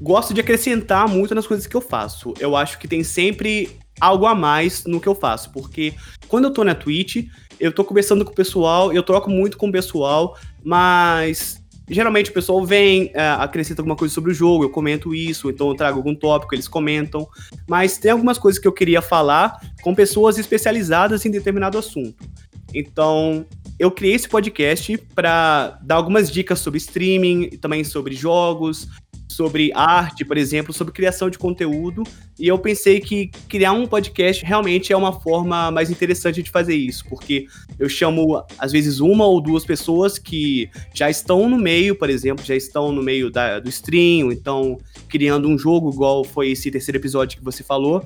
gosto 0.00 0.32
de 0.32 0.40
acrescentar 0.40 1.06
muito 1.06 1.34
nas 1.34 1.46
coisas 1.46 1.66
que 1.66 1.76
eu 1.76 1.80
faço. 1.80 2.32
Eu 2.40 2.56
acho 2.56 2.78
que 2.78 2.88
tem 2.88 3.04
sempre 3.04 3.76
algo 4.00 4.24
a 4.24 4.34
mais 4.34 4.84
no 4.86 4.98
que 4.98 5.06
eu 5.06 5.14
faço, 5.14 5.52
porque 5.52 5.92
quando 6.26 6.44
eu 6.44 6.52
tô 6.52 6.64
na 6.64 6.74
Twitch, 6.74 7.26
eu 7.58 7.70
tô 7.70 7.84
conversando 7.84 8.24
com 8.24 8.32
o 8.32 8.34
pessoal, 8.34 8.90
eu 8.92 9.02
troco 9.02 9.28
muito 9.28 9.58
com 9.58 9.68
o 9.68 9.72
pessoal, 9.72 10.38
mas 10.64 11.59
geralmente 11.90 12.30
o 12.30 12.32
pessoal 12.32 12.64
vem, 12.64 13.10
é, 13.14 13.28
acrescenta 13.30 13.82
alguma 13.82 13.96
coisa 13.96 14.14
sobre 14.14 14.30
o 14.30 14.34
jogo, 14.34 14.64
eu 14.64 14.70
comento 14.70 15.14
isso, 15.14 15.50
então 15.50 15.68
eu 15.68 15.74
trago 15.74 15.98
algum 15.98 16.14
tópico, 16.14 16.54
eles 16.54 16.68
comentam. 16.68 17.28
Mas 17.68 17.98
tem 17.98 18.10
algumas 18.10 18.38
coisas 18.38 18.60
que 18.60 18.68
eu 18.68 18.72
queria 18.72 19.02
falar 19.02 19.60
com 19.82 19.94
pessoas 19.94 20.38
especializadas 20.38 21.24
em 21.26 21.30
determinado 21.30 21.76
assunto. 21.76 22.24
Então, 22.72 23.44
eu 23.78 23.90
criei 23.90 24.14
esse 24.14 24.28
podcast 24.28 24.96
para 25.14 25.78
dar 25.82 25.96
algumas 25.96 26.30
dicas 26.30 26.60
sobre 26.60 26.78
streaming, 26.78 27.50
também 27.60 27.82
sobre 27.82 28.14
jogos, 28.14 28.88
sobre 29.30 29.70
arte, 29.74 30.24
por 30.24 30.36
exemplo, 30.36 30.72
sobre 30.72 30.92
criação 30.92 31.30
de 31.30 31.38
conteúdo, 31.38 32.02
e 32.38 32.48
eu 32.48 32.58
pensei 32.58 33.00
que 33.00 33.30
criar 33.48 33.72
um 33.72 33.86
podcast 33.86 34.44
realmente 34.44 34.92
é 34.92 34.96
uma 34.96 35.12
forma 35.20 35.70
mais 35.70 35.90
interessante 35.90 36.42
de 36.42 36.50
fazer 36.50 36.74
isso, 36.74 37.04
porque 37.08 37.46
eu 37.78 37.88
chamo 37.88 38.44
às 38.58 38.72
vezes 38.72 38.98
uma 39.00 39.24
ou 39.26 39.40
duas 39.40 39.64
pessoas 39.64 40.18
que 40.18 40.68
já 40.92 41.08
estão 41.08 41.48
no 41.48 41.58
meio, 41.58 41.94
por 41.94 42.10
exemplo, 42.10 42.44
já 42.44 42.56
estão 42.56 42.90
no 42.90 43.02
meio 43.02 43.30
da, 43.30 43.60
do 43.60 43.68
stream, 43.68 44.32
então 44.32 44.78
criando 45.08 45.48
um 45.48 45.58
jogo 45.58 45.90
igual 45.90 46.24
foi 46.24 46.50
esse 46.50 46.70
terceiro 46.70 46.98
episódio 46.98 47.38
que 47.38 47.44
você 47.44 47.62
falou, 47.62 48.04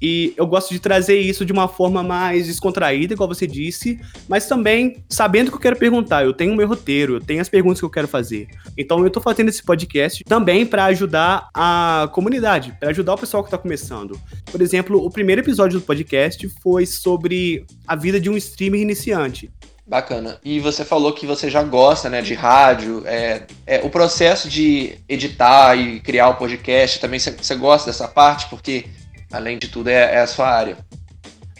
E 0.00 0.34
eu 0.36 0.46
gosto 0.46 0.72
de 0.72 0.78
trazer 0.78 1.18
isso 1.18 1.44
de 1.44 1.52
uma 1.52 1.68
forma 1.68 2.02
mais 2.02 2.46
descontraída, 2.46 3.14
igual 3.14 3.28
você 3.28 3.46
disse, 3.46 3.98
mas 4.28 4.46
também 4.46 5.04
sabendo 5.08 5.50
que 5.50 5.56
eu 5.56 5.60
quero 5.60 5.76
perguntar. 5.76 6.24
Eu 6.24 6.32
tenho 6.32 6.52
o 6.52 6.56
meu 6.56 6.68
roteiro, 6.68 7.16
eu 7.16 7.20
tenho 7.20 7.40
as 7.40 7.48
perguntas 7.48 7.78
que 7.78 7.84
eu 7.84 7.90
quero 7.90 8.08
fazer. 8.08 8.48
Então 8.76 9.02
eu 9.04 9.10
tô 9.10 9.20
fazendo 9.20 9.48
esse 9.48 9.62
podcast 9.62 10.24
também 10.24 10.66
para 10.66 10.84
ajudar 10.86 11.48
a 11.54 12.08
comunidade, 12.12 12.76
para 12.78 12.90
ajudar 12.90 13.14
o 13.14 13.18
pessoal 13.18 13.44
que 13.44 13.50
tá 13.50 13.58
começando. 13.58 14.18
Por 14.50 14.60
exemplo, 14.60 15.04
o 15.04 15.10
primeiro 15.10 15.40
episódio 15.40 15.78
do 15.78 15.84
podcast 15.84 16.48
foi 16.62 16.86
sobre 16.86 17.64
a 17.86 17.96
vida 17.96 18.20
de 18.20 18.28
um 18.30 18.36
streamer 18.36 18.80
iniciante. 18.80 19.50
Bacana. 19.86 20.38
E 20.42 20.60
você 20.60 20.82
falou 20.82 21.12
que 21.12 21.26
você 21.26 21.50
já 21.50 21.62
gosta, 21.62 22.08
né, 22.08 22.22
de 22.22 22.32
rádio. 22.32 23.02
É, 23.04 23.42
é 23.66 23.80
o 23.84 23.90
processo 23.90 24.48
de 24.48 24.94
editar 25.06 25.76
e 25.76 26.00
criar 26.00 26.30
o 26.30 26.36
podcast 26.36 26.98
também 26.98 27.20
você 27.20 27.54
gosta 27.54 27.90
dessa 27.90 28.08
parte, 28.08 28.46
porque 28.48 28.86
além 29.34 29.58
de 29.58 29.68
tudo 29.68 29.88
é, 29.88 30.14
é, 30.14 30.20
a 30.20 30.26
sua 30.26 30.48
área. 30.48 30.76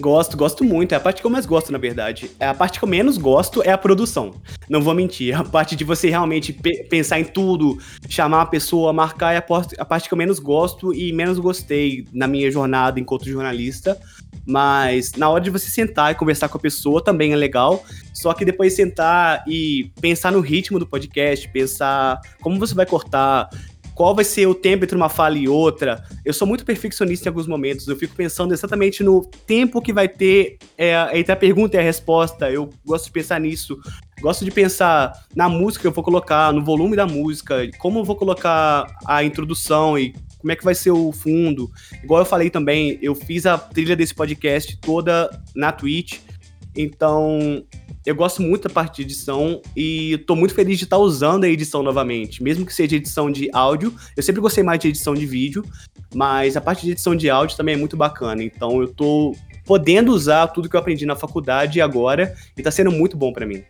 Gosto, 0.00 0.36
gosto 0.36 0.64
muito. 0.64 0.92
É 0.92 0.96
a 0.96 1.00
parte 1.00 1.20
que 1.20 1.26
eu 1.26 1.30
mais 1.30 1.46
gosto, 1.46 1.70
na 1.70 1.78
verdade. 1.78 2.30
É 2.40 2.48
a 2.48 2.54
parte 2.54 2.78
que 2.80 2.84
eu 2.84 2.88
menos 2.88 3.16
gosto 3.16 3.62
é 3.62 3.70
a 3.70 3.78
produção. 3.78 4.34
Não 4.68 4.82
vou 4.82 4.92
mentir. 4.92 5.38
A 5.38 5.44
parte 5.44 5.76
de 5.76 5.84
você 5.84 6.10
realmente 6.10 6.52
pe 6.52 6.84
pensar 6.84 7.20
em 7.20 7.24
tudo, 7.24 7.78
chamar 8.08 8.42
a 8.42 8.46
pessoa, 8.46 8.92
marcar 8.92 9.34
é 9.34 9.36
a, 9.36 9.44
a 9.78 9.84
parte 9.84 10.08
que 10.08 10.14
eu 10.14 10.18
menos 10.18 10.40
gosto 10.40 10.92
e 10.92 11.12
menos 11.12 11.38
gostei 11.38 12.06
na 12.12 12.26
minha 12.26 12.50
jornada 12.50 12.98
enquanto 12.98 13.28
jornalista. 13.28 13.96
Mas 14.44 15.12
na 15.12 15.28
hora 15.28 15.42
de 15.42 15.50
você 15.50 15.70
sentar 15.70 16.10
e 16.10 16.16
conversar 16.16 16.48
com 16.48 16.58
a 16.58 16.60
pessoa 16.60 17.02
também 17.02 17.32
é 17.32 17.36
legal. 17.36 17.84
Só 18.12 18.34
que 18.34 18.44
depois 18.44 18.74
sentar 18.74 19.44
e 19.46 19.92
pensar 20.00 20.32
no 20.32 20.40
ritmo 20.40 20.78
do 20.78 20.86
podcast, 20.86 21.48
pensar 21.50 22.20
como 22.42 22.58
você 22.58 22.74
vai 22.74 22.84
cortar, 22.84 23.48
qual 23.94 24.14
vai 24.14 24.24
ser 24.24 24.46
o 24.46 24.54
tempo 24.54 24.84
entre 24.84 24.96
uma 24.96 25.08
fala 25.08 25.38
e 25.38 25.48
outra. 25.48 26.04
Eu 26.24 26.32
sou 26.32 26.46
muito 26.46 26.64
perfeccionista 26.64 27.28
em 27.28 27.30
alguns 27.30 27.46
momentos. 27.46 27.86
Eu 27.86 27.96
fico 27.96 28.14
pensando 28.14 28.52
exatamente 28.52 29.02
no 29.02 29.24
tempo 29.46 29.80
que 29.80 29.92
vai 29.92 30.08
ter 30.08 30.58
é, 30.76 31.18
entre 31.18 31.32
a 31.32 31.36
pergunta 31.36 31.76
e 31.76 31.80
a 31.80 31.82
resposta. 31.82 32.50
Eu 32.50 32.70
gosto 32.84 33.06
de 33.06 33.12
pensar 33.12 33.40
nisso. 33.40 33.78
Gosto 34.20 34.44
de 34.44 34.50
pensar 34.50 35.12
na 35.34 35.48
música 35.48 35.82
que 35.82 35.86
eu 35.86 35.92
vou 35.92 36.02
colocar, 36.02 36.52
no 36.52 36.64
volume 36.64 36.96
da 36.96 37.06
música, 37.06 37.68
como 37.78 37.98
eu 38.00 38.04
vou 38.04 38.16
colocar 38.16 38.86
a 39.06 39.22
introdução 39.22 39.98
e 39.98 40.14
como 40.38 40.52
é 40.52 40.56
que 40.56 40.64
vai 40.64 40.74
ser 40.74 40.90
o 40.90 41.10
fundo. 41.10 41.70
Igual 42.02 42.20
eu 42.20 42.26
falei 42.26 42.50
também, 42.50 42.98
eu 43.00 43.14
fiz 43.14 43.46
a 43.46 43.56
trilha 43.56 43.96
desse 43.96 44.14
podcast 44.14 44.76
toda 44.78 45.30
na 45.54 45.72
Twitch. 45.72 46.18
Então, 46.76 47.64
eu 48.04 48.14
gosto 48.14 48.42
muito 48.42 48.68
da 48.68 48.74
parte 48.74 48.96
de 48.96 49.02
edição 49.02 49.62
e 49.76 50.18
tô 50.26 50.34
muito 50.34 50.54
feliz 50.54 50.78
de 50.78 50.84
estar 50.84 50.96
tá 50.96 51.02
usando 51.02 51.44
a 51.44 51.48
edição 51.48 51.82
novamente, 51.82 52.42
mesmo 52.42 52.66
que 52.66 52.74
seja 52.74 52.96
edição 52.96 53.30
de 53.30 53.48
áudio. 53.52 53.94
Eu 54.16 54.22
sempre 54.22 54.40
gostei 54.40 54.64
mais 54.64 54.80
de 54.80 54.88
edição 54.88 55.14
de 55.14 55.24
vídeo, 55.24 55.64
mas 56.14 56.56
a 56.56 56.60
parte 56.60 56.84
de 56.84 56.92
edição 56.92 57.14
de 57.14 57.30
áudio 57.30 57.56
também 57.56 57.74
é 57.74 57.78
muito 57.78 57.96
bacana. 57.96 58.42
Então, 58.42 58.80
eu 58.80 58.88
tô 58.88 59.34
podendo 59.64 60.12
usar 60.12 60.48
tudo 60.48 60.68
que 60.68 60.76
eu 60.76 60.80
aprendi 60.80 61.06
na 61.06 61.16
faculdade 61.16 61.80
agora 61.80 62.34
e 62.56 62.62
tá 62.62 62.70
sendo 62.70 62.92
muito 62.92 63.16
bom 63.16 63.32
para 63.32 63.46
mim. 63.46 63.64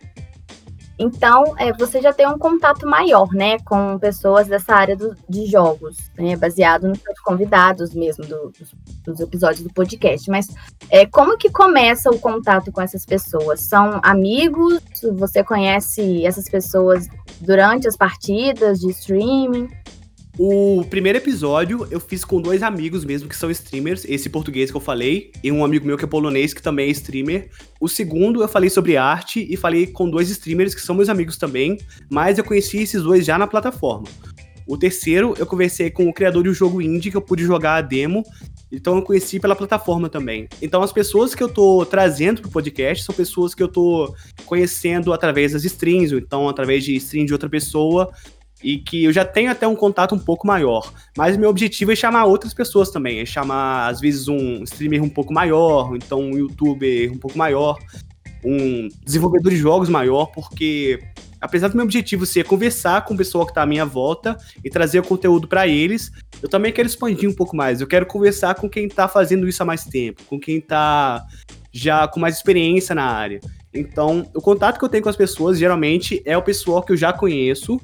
Então, 0.97 1.43
é, 1.57 1.73
você 1.73 2.01
já 2.01 2.13
tem 2.13 2.27
um 2.27 2.37
contato 2.37 2.87
maior, 2.87 3.27
né, 3.33 3.59
com 3.59 3.99
pessoas 3.99 4.47
dessa 4.47 4.73
área 4.73 4.95
do, 4.95 5.15
de 5.27 5.45
jogos, 5.45 5.97
né, 6.17 6.35
baseado 6.37 6.87
nos 6.87 6.99
seus 6.99 7.19
convidados 7.19 7.93
mesmo 7.93 8.25
do, 8.25 8.51
dos, 8.57 8.73
dos, 9.03 9.19
episódios 9.19 9.61
do 9.61 9.73
podcast. 9.73 10.29
Mas 10.29 10.47
é, 10.89 11.05
como 11.05 11.37
que 11.37 11.49
começa 11.49 12.09
o 12.09 12.19
contato 12.19 12.71
com 12.71 12.81
essas 12.81 13.05
pessoas? 13.05 13.61
São 13.61 13.99
amigos? 14.03 14.81
Você 15.17 15.43
conhece 15.43 16.25
essas 16.25 16.47
pessoas 16.47 17.07
durante 17.41 17.87
as 17.87 17.97
partidas 17.97 18.79
de 18.79 18.89
streaming? 18.91 19.67
O 20.37 20.83
primeiro 20.89 21.17
episódio 21.17 21.87
eu 21.89 21.97
fiz 21.97 22.25
com 22.25 22.41
dois 22.41 22.61
amigos 22.61 23.05
mesmo 23.05 23.29
que 23.29 23.37
são 23.37 23.49
streamers, 23.49 24.03
esse 24.03 24.29
português 24.29 24.69
que 24.69 24.75
eu 24.75 24.81
falei, 24.81 25.31
e 25.41 25.49
um 25.49 25.63
amigo 25.63 25.87
meu 25.87 25.97
que 25.97 26.03
é 26.03 26.07
polonês 26.07 26.53
que 26.53 26.61
também 26.61 26.89
é 26.89 26.91
streamer. 26.91 27.49
O 27.79 27.87
segundo 27.87 28.41
eu 28.41 28.47
falei 28.49 28.69
sobre 28.69 28.97
arte 28.97 29.47
e 29.49 29.55
falei 29.55 29.87
com 29.87 30.09
dois 30.09 30.29
streamers 30.29 30.75
que 30.75 30.81
são 30.81 30.93
meus 30.93 31.07
amigos 31.07 31.37
também, 31.37 31.77
mas 32.09 32.37
eu 32.37 32.43
conheci 32.43 32.79
esses 32.79 33.01
dois 33.01 33.25
já 33.25 33.37
na 33.37 33.47
plataforma. 33.47 34.07
O 34.67 34.77
terceiro 34.77 35.33
eu 35.37 35.45
conversei 35.45 35.89
com 35.89 36.09
o 36.09 36.13
criador 36.13 36.43
do 36.43 36.53
jogo 36.53 36.81
indie 36.81 37.11
que 37.11 37.17
eu 37.17 37.21
pude 37.21 37.45
jogar 37.45 37.75
a 37.75 37.81
demo, 37.81 38.21
então 38.69 38.97
eu 38.97 39.03
conheci 39.03 39.39
pela 39.39 39.55
plataforma 39.55 40.09
também. 40.09 40.49
Então 40.61 40.83
as 40.83 40.91
pessoas 40.91 41.33
que 41.33 41.43
eu 41.43 41.47
tô 41.47 41.85
trazendo 41.85 42.41
pro 42.41 42.51
podcast 42.51 43.05
são 43.05 43.15
pessoas 43.15 43.55
que 43.55 43.63
eu 43.63 43.69
tô 43.69 44.13
conhecendo 44.45 45.13
através 45.13 45.53
das 45.53 45.63
streams, 45.63 46.13
ou 46.13 46.19
então 46.19 46.49
através 46.49 46.83
de 46.83 46.93
stream 46.95 47.25
de 47.25 47.31
outra 47.31 47.47
pessoa, 47.47 48.11
e 48.63 48.77
que 48.77 49.03
eu 49.03 49.13
já 49.13 49.23
tenho 49.23 49.51
até 49.51 49.67
um 49.67 49.75
contato 49.75 50.15
um 50.15 50.19
pouco 50.19 50.47
maior. 50.47 50.91
Mas 51.17 51.37
meu 51.37 51.49
objetivo 51.49 51.91
é 51.91 51.95
chamar 51.95 52.25
outras 52.25 52.53
pessoas 52.53 52.89
também, 52.89 53.19
é 53.19 53.25
chamar 53.25 53.87
às 53.87 53.99
vezes 53.99 54.27
um 54.27 54.63
streamer 54.63 55.03
um 55.03 55.09
pouco 55.09 55.33
maior, 55.33 55.95
então 55.95 56.19
um 56.21 56.37
youtuber 56.37 57.11
um 57.11 57.17
pouco 57.17 57.37
maior, 57.37 57.77
um 58.43 58.87
desenvolvedor 59.03 59.51
de 59.51 59.57
jogos 59.57 59.89
maior, 59.89 60.27
porque 60.27 60.99
apesar 61.41 61.67
do 61.67 61.75
meu 61.75 61.85
objetivo 61.85 62.25
ser 62.25 62.45
conversar 62.45 63.05
com 63.05 63.13
o 63.13 63.17
pessoal 63.17 63.45
que 63.45 63.51
está 63.51 63.63
à 63.63 63.65
minha 63.65 63.85
volta 63.85 64.37
e 64.63 64.69
trazer 64.69 64.99
o 64.99 65.03
conteúdo 65.03 65.47
para 65.47 65.67
eles, 65.67 66.11
eu 66.41 66.49
também 66.49 66.71
quero 66.71 66.87
expandir 66.87 67.29
um 67.29 67.33
pouco 67.33 67.55
mais. 67.55 67.81
Eu 67.81 67.87
quero 67.87 68.05
conversar 68.05 68.55
com 68.55 68.69
quem 68.69 68.87
está 68.87 69.07
fazendo 69.07 69.47
isso 69.47 69.61
há 69.61 69.65
mais 69.65 69.83
tempo, 69.83 70.23
com 70.25 70.39
quem 70.39 70.57
está 70.57 71.23
já 71.71 72.07
com 72.07 72.19
mais 72.19 72.37
experiência 72.37 72.95
na 72.95 73.05
área. 73.05 73.39
Então, 73.73 74.25
o 74.33 74.41
contato 74.41 74.79
que 74.79 74.85
eu 74.85 74.89
tenho 74.89 75.03
com 75.03 75.09
as 75.09 75.15
pessoas 75.17 75.59
geralmente 75.59 76.21
é 76.25 76.37
o 76.37 76.41
pessoal 76.41 76.81
que 76.81 76.93
eu 76.93 76.97
já 76.97 77.11
conheço, 77.11 77.79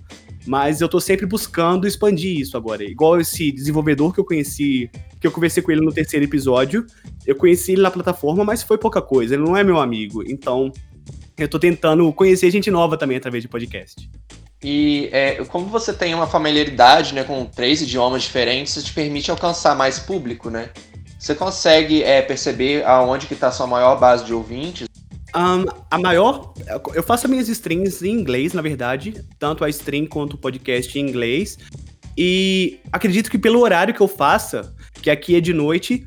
mas 0.45 0.82
eu 0.82 0.89
tô 0.89 0.99
sempre 0.99 1.25
buscando 1.25 1.88
expandir 1.88 2.39
isso 2.39 2.58
agora. 2.58 2.84
Igual 2.84 3.19
esse 3.19 3.51
desenvolvedor 3.51 4.13
que 4.13 4.19
eu 4.19 4.25
conheci, 4.25 4.89
que 5.19 5.27
eu 5.27 5.32
conversei 5.32 5.62
com 5.62 5.71
ele 5.71 5.82
no 5.82 5.91
terceiro 5.91 6.25
episódio. 6.25 6.86
Eu 7.25 7.36
conheci 7.36 7.73
ele 7.73 7.82
na 7.82 7.91
plataforma, 7.91 8.43
mas 8.43 8.63
foi 8.63 8.77
pouca 8.77 9.01
coisa. 9.01 9.36
Ele 9.36 9.43
não 9.43 9.56
é 9.56 9.63
meu 9.63 9.80
amigo. 9.80 10.23
Então, 10.27 10.71
eu 11.38 11.47
tô 11.47 11.60
tentando 11.60 12.12
conhecer 12.13 12.49
gente 12.51 12.71
nova 12.71 12.97
também 12.97 13.17
através 13.17 13.43
de 13.43 13.47
podcast. 13.47 14.10
E 14.63 15.10
é, 15.12 15.43
como 15.45 15.65
você 15.65 15.91
tem 15.91 16.13
uma 16.13 16.27
familiaridade 16.27 17.15
né, 17.15 17.23
com 17.23 17.45
três 17.45 17.82
idiomas 17.82 18.23
diferentes, 18.23 18.75
isso 18.75 18.86
te 18.86 18.93
permite 18.93 19.32
alcançar 19.32 19.75
mais 19.75 19.97
público, 19.97 20.49
né? 20.49 20.69
Você 21.17 21.36
consegue 21.36 22.04
é, 22.04 22.21
perceber 22.21 22.84
aonde 22.84 23.27
que 23.27 23.34
está 23.34 23.51
sua 23.51 23.67
maior 23.67 23.99
base 23.99 24.25
de 24.25 24.34
ouvintes? 24.34 24.88
Um, 25.36 25.65
a 25.89 25.98
maior. 25.98 26.54
Eu 26.94 27.04
faço 27.04 27.28
minhas 27.28 27.48
streams 27.48 28.04
em 28.04 28.12
inglês, 28.12 28.54
na 28.54 28.62
verdade. 28.62 29.24
Tanto 29.39 29.63
a 29.63 29.70
stream 29.70 30.06
quanto 30.06 30.34
o 30.34 30.38
podcast 30.38 30.98
em 30.98 31.08
inglês. 31.08 31.58
E 32.17 32.80
acredito 32.91 33.32
que 33.32 33.38
pelo 33.38 33.60
horário 33.62 33.94
que 33.94 34.02
eu 34.02 34.08
faça, 34.08 34.76
que 35.02 35.10
aqui 35.10 35.36
é 35.36 35.41
de 35.41 35.54
noite, 35.54 36.06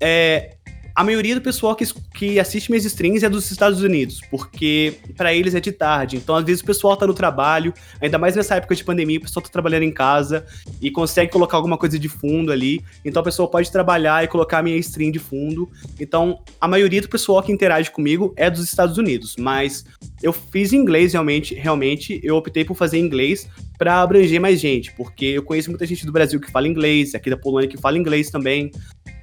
é, 0.00 0.55
a 0.96 1.04
maioria 1.04 1.34
do 1.34 1.42
pessoal 1.42 1.76
que, 1.76 1.84
que 2.14 2.40
assiste 2.40 2.70
minhas 2.70 2.86
streams 2.86 3.22
é 3.22 3.28
dos 3.28 3.50
Estados 3.50 3.82
Unidos, 3.82 4.22
porque 4.30 4.94
para 5.14 5.34
eles 5.34 5.54
é 5.54 5.60
de 5.60 5.70
tarde. 5.70 6.16
Então, 6.16 6.34
às 6.34 6.42
vezes, 6.42 6.62
o 6.62 6.64
pessoal 6.64 6.96
tá 6.96 7.06
no 7.06 7.12
trabalho, 7.12 7.74
ainda 8.00 8.16
mais 8.16 8.34
nessa 8.34 8.54
época 8.54 8.74
de 8.74 8.82
pandemia, 8.82 9.18
o 9.18 9.20
pessoal 9.20 9.44
tá 9.44 9.50
trabalhando 9.50 9.82
em 9.82 9.92
casa 9.92 10.46
e 10.80 10.90
consegue 10.90 11.30
colocar 11.30 11.58
alguma 11.58 11.76
coisa 11.76 11.98
de 11.98 12.08
fundo 12.08 12.50
ali. 12.50 12.82
Então, 13.04 13.20
a 13.20 13.24
pessoa 13.24 13.46
pode 13.46 13.70
trabalhar 13.70 14.24
e 14.24 14.26
colocar 14.26 14.60
a 14.60 14.62
minha 14.62 14.78
stream 14.78 15.10
de 15.10 15.18
fundo. 15.18 15.68
Então, 16.00 16.40
a 16.58 16.66
maioria 16.66 17.02
do 17.02 17.10
pessoal 17.10 17.42
que 17.42 17.52
interage 17.52 17.90
comigo 17.90 18.32
é 18.34 18.48
dos 18.48 18.64
Estados 18.64 18.96
Unidos, 18.96 19.36
mas 19.38 19.84
eu 20.22 20.32
fiz 20.32 20.72
inglês 20.72 21.12
realmente, 21.12 21.54
realmente, 21.54 22.18
eu 22.24 22.36
optei 22.36 22.64
por 22.64 22.74
fazer 22.74 22.98
inglês 22.98 23.46
para 23.76 24.00
abranger 24.00 24.40
mais 24.40 24.58
gente, 24.58 24.92
porque 24.92 25.26
eu 25.26 25.42
conheço 25.42 25.68
muita 25.68 25.84
gente 25.84 26.06
do 26.06 26.12
Brasil 26.12 26.40
que 26.40 26.50
fala 26.50 26.66
inglês, 26.66 27.14
aqui 27.14 27.28
da 27.28 27.36
Polônia 27.36 27.68
que 27.68 27.76
fala 27.76 27.98
inglês 27.98 28.30
também. 28.30 28.70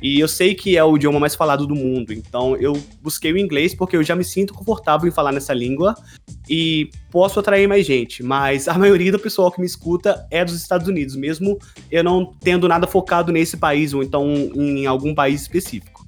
E 0.04 0.20
eu 0.20 0.28
sei 0.28 0.54
que 0.54 0.76
é 0.76 0.84
o 0.84 0.98
idioma 0.98 1.18
mais 1.18 1.34
falado 1.34 1.66
do 1.66 1.74
mundo, 1.74 2.12
então 2.12 2.58
eu 2.58 2.74
busquei 3.02 3.32
o 3.32 3.38
inglês 3.38 3.74
porque 3.74 3.96
eu 3.96 4.04
já 4.04 4.18
me 4.18 4.26
sinto 4.26 4.54
confortável 4.54 5.08
em 5.08 5.12
falar 5.12 5.32
nessa 5.32 5.54
língua 5.54 5.96
e 6.50 6.89
posso 7.10 7.39
atrair 7.39 7.70
mais 7.70 7.86
gente, 7.86 8.22
mas 8.22 8.68
a 8.68 8.78
maioria 8.78 9.13
do 9.13 9.18
pessoal 9.18 9.50
que 9.50 9.62
me 9.62 9.66
escuta 9.66 10.28
é 10.30 10.44
dos 10.44 10.56
Estados 10.56 10.89
Unidos, 10.89 11.16
mesmo 11.16 11.58
eu 11.89 12.04
não 12.04 12.34
tendo 12.42 12.68
nada 12.68 12.86
focado 12.86 13.32
nesse 13.32 13.56
país 13.56 13.94
ou 13.94 14.04
então 14.04 14.30
em 14.34 14.86
algum 14.86 15.16
país 15.16 15.44
específico. 15.44 16.06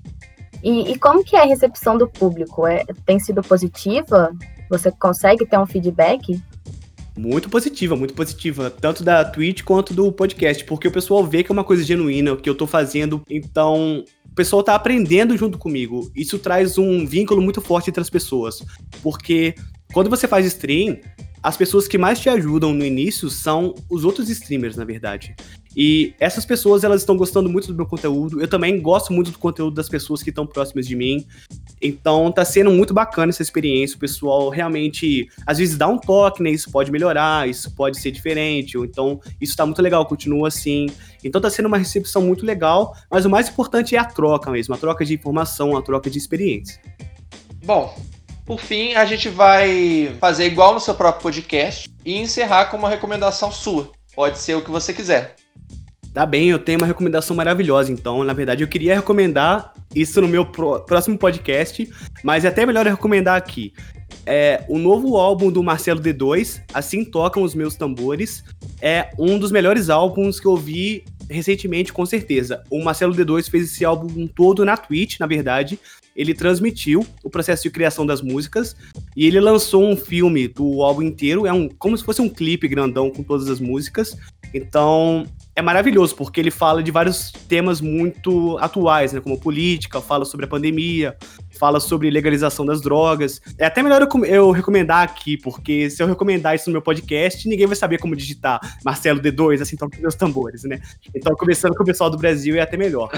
E, 0.61 0.91
e 0.91 0.99
como 0.99 1.23
que 1.23 1.37
é 1.37 1.43
a 1.43 1.45
recepção 1.45 1.97
do 1.97 2.05
público? 2.05 2.67
É, 2.67 2.83
tem 3.05 3.17
sido 3.17 3.41
positiva? 3.41 4.35
Você 4.69 4.91
consegue 4.91 5.45
ter 5.45 5.57
um 5.57 5.65
feedback? 5.65 6.37
Muito 7.17 7.49
positiva, 7.49 7.95
muito 7.95 8.13
positiva, 8.13 8.69
tanto 8.69 9.03
da 9.03 9.23
Twitch 9.23 9.63
quanto 9.63 9.93
do 9.93 10.11
podcast, 10.11 10.63
porque 10.65 10.87
o 10.87 10.91
pessoal 10.91 11.25
vê 11.25 11.43
que 11.43 11.51
é 11.51 11.53
uma 11.53 11.63
coisa 11.63 11.83
genuína, 11.83 12.35
que 12.35 12.49
eu 12.49 12.55
tô 12.55 12.67
fazendo, 12.67 13.23
então 13.29 14.03
o 14.29 14.35
pessoal 14.35 14.61
tá 14.61 14.75
aprendendo 14.75 15.37
junto 15.37 15.57
comigo. 15.57 16.11
Isso 16.15 16.37
traz 16.37 16.77
um 16.77 17.05
vínculo 17.05 17.41
muito 17.41 17.61
forte 17.61 17.89
entre 17.89 18.01
as 18.01 18.09
pessoas, 18.09 18.61
porque 19.01 19.55
quando 19.93 20.09
você 20.09 20.27
faz 20.27 20.45
stream, 20.45 20.97
as 21.41 21.55
pessoas 21.55 21.87
que 21.87 21.97
mais 21.97 22.19
te 22.19 22.27
ajudam 22.27 22.73
no 22.73 22.83
início 22.83 23.29
são 23.29 23.73
os 23.89 24.03
outros 24.03 24.29
streamers, 24.29 24.75
na 24.75 24.83
verdade. 24.83 25.35
E 25.75 26.13
essas 26.19 26.45
pessoas, 26.45 26.83
elas 26.83 27.01
estão 27.01 27.17
gostando 27.17 27.49
muito 27.49 27.67
do 27.67 27.75
meu 27.75 27.85
conteúdo. 27.85 28.39
Eu 28.39 28.47
também 28.47 28.81
gosto 28.81 29.11
muito 29.11 29.31
do 29.31 29.37
conteúdo 29.37 29.75
das 29.75 29.89
pessoas 29.89 30.23
que 30.23 30.29
estão 30.29 30.47
próximas 30.47 30.87
de 30.87 30.95
mim. 30.95 31.25
Então 31.81 32.31
tá 32.31 32.45
sendo 32.45 32.71
muito 32.71 32.93
bacana 32.93 33.31
essa 33.31 33.41
experiência. 33.41 33.97
O 33.97 33.99
pessoal 33.99 34.49
realmente, 34.49 35.27
às 35.45 35.57
vezes, 35.57 35.77
dá 35.77 35.87
um 35.87 35.97
toque, 35.97 36.41
né? 36.41 36.51
Isso 36.51 36.71
pode 36.71 36.91
melhorar, 36.91 37.49
isso 37.49 37.69
pode 37.75 37.99
ser 37.99 38.11
diferente. 38.11 38.77
Ou 38.77 38.85
então, 38.85 39.19
isso 39.41 39.55
tá 39.55 39.65
muito 39.65 39.81
legal, 39.81 40.05
continua 40.05 40.47
assim. 40.47 40.87
Então 41.23 41.41
tá 41.41 41.49
sendo 41.49 41.65
uma 41.65 41.77
recepção 41.77 42.21
muito 42.21 42.45
legal. 42.45 42.95
Mas 43.11 43.25
o 43.25 43.29
mais 43.29 43.49
importante 43.49 43.95
é 43.95 43.99
a 43.99 44.05
troca 44.05 44.49
mesmo, 44.49 44.73
a 44.73 44.77
troca 44.77 45.03
de 45.03 45.13
informação, 45.13 45.75
a 45.75 45.81
troca 45.81 46.09
de 46.09 46.17
experiência. 46.17 46.79
Bom, 47.65 47.97
por 48.45 48.59
fim, 48.59 48.93
a 48.93 49.05
gente 49.05 49.27
vai 49.27 50.15
fazer 50.19 50.45
igual 50.45 50.73
no 50.73 50.79
seu 50.79 50.93
próprio 50.93 51.23
podcast 51.23 51.89
e 52.05 52.15
encerrar 52.15 52.65
com 52.65 52.77
uma 52.77 52.89
recomendação 52.89 53.51
sua. 53.51 53.91
Pode 54.15 54.37
ser 54.37 54.55
o 54.55 54.61
que 54.61 54.71
você 54.71 54.93
quiser. 54.93 55.35
Tá 56.15 56.25
bem, 56.25 56.47
eu 56.47 56.57
tenho 56.57 56.77
uma 56.77 56.87
recomendação 56.87 57.35
maravilhosa, 57.35 57.91
então. 57.91 58.23
Na 58.23 58.31
verdade, 58.31 58.63
eu 58.63 58.69
queria 58.69 58.95
recomendar 58.95 59.73
isso 59.93 60.21
no 60.21 60.29
meu 60.29 60.45
próximo 60.45 61.17
podcast, 61.17 61.91
mas 62.23 62.45
é 62.45 62.47
até 62.47 62.65
melhor 62.65 62.85
recomendar 62.85 63.35
aqui. 63.35 63.73
É, 64.25 64.63
o 64.69 64.77
novo 64.77 65.17
álbum 65.17 65.51
do 65.51 65.61
Marcelo 65.61 65.99
D2, 65.99 66.61
Assim 66.73 67.03
Tocam 67.03 67.43
os 67.43 67.53
Meus 67.53 67.75
Tambores, 67.75 68.45
é 68.81 69.09
um 69.19 69.37
dos 69.37 69.51
melhores 69.51 69.89
álbuns 69.89 70.39
que 70.39 70.47
eu 70.47 70.55
vi 70.55 71.03
recentemente, 71.29 71.91
com 71.91 72.05
certeza. 72.05 72.63
O 72.69 72.81
Marcelo 72.81 73.13
D2 73.13 73.49
fez 73.49 73.65
esse 73.65 73.83
álbum 73.83 74.25
todo 74.25 74.63
na 74.63 74.77
Twitch, 74.77 75.19
na 75.19 75.27
verdade. 75.27 75.77
Ele 76.15 76.33
transmitiu 76.33 77.05
o 77.25 77.29
processo 77.29 77.63
de 77.63 77.69
criação 77.69 78.05
das 78.05 78.21
músicas 78.21 78.73
e 79.17 79.27
ele 79.27 79.41
lançou 79.41 79.83
um 79.85 79.97
filme 79.97 80.47
do 80.47 80.81
álbum 80.81 81.01
inteiro. 81.01 81.45
É 81.45 81.51
um, 81.51 81.67
como 81.67 81.97
se 81.97 82.05
fosse 82.05 82.21
um 82.21 82.29
clipe 82.29 82.69
grandão 82.69 83.11
com 83.11 83.21
todas 83.21 83.49
as 83.49 83.59
músicas. 83.59 84.17
Então, 84.53 85.25
é 85.55 85.61
maravilhoso, 85.61 86.15
porque 86.15 86.39
ele 86.39 86.51
fala 86.51 86.83
de 86.83 86.91
vários 86.91 87.31
temas 87.31 87.79
muito 87.79 88.57
atuais, 88.59 89.13
né? 89.13 89.21
Como 89.21 89.39
política, 89.39 90.01
fala 90.01 90.25
sobre 90.25 90.45
a 90.45 90.49
pandemia, 90.49 91.15
fala 91.57 91.79
sobre 91.79 92.09
legalização 92.09 92.65
das 92.65 92.81
drogas. 92.81 93.41
É 93.57 93.65
até 93.65 93.81
melhor 93.81 94.01
eu, 94.01 94.25
eu, 94.25 94.51
recomendar 94.51 95.03
aqui, 95.03 95.37
porque 95.37 95.89
se 95.89 96.01
eu 96.01 96.07
recomendar 96.07 96.55
isso 96.55 96.69
no 96.69 96.73
meu 96.73 96.81
podcast, 96.81 97.47
ninguém 97.47 97.67
vai 97.67 97.75
saber 97.75 97.99
como 97.99 98.15
digitar 98.15 98.59
Marcelo 98.83 99.21
D2, 99.21 99.61
assim, 99.61 99.75
toca 99.75 99.97
meus 99.99 100.15
tambores, 100.15 100.63
né? 100.63 100.81
Então, 101.13 101.35
começando 101.35 101.75
com 101.75 101.83
o 101.83 101.85
pessoal 101.85 102.09
do 102.09 102.17
Brasil, 102.17 102.55
é 102.55 102.61
até 102.61 102.77
melhor. 102.77 103.09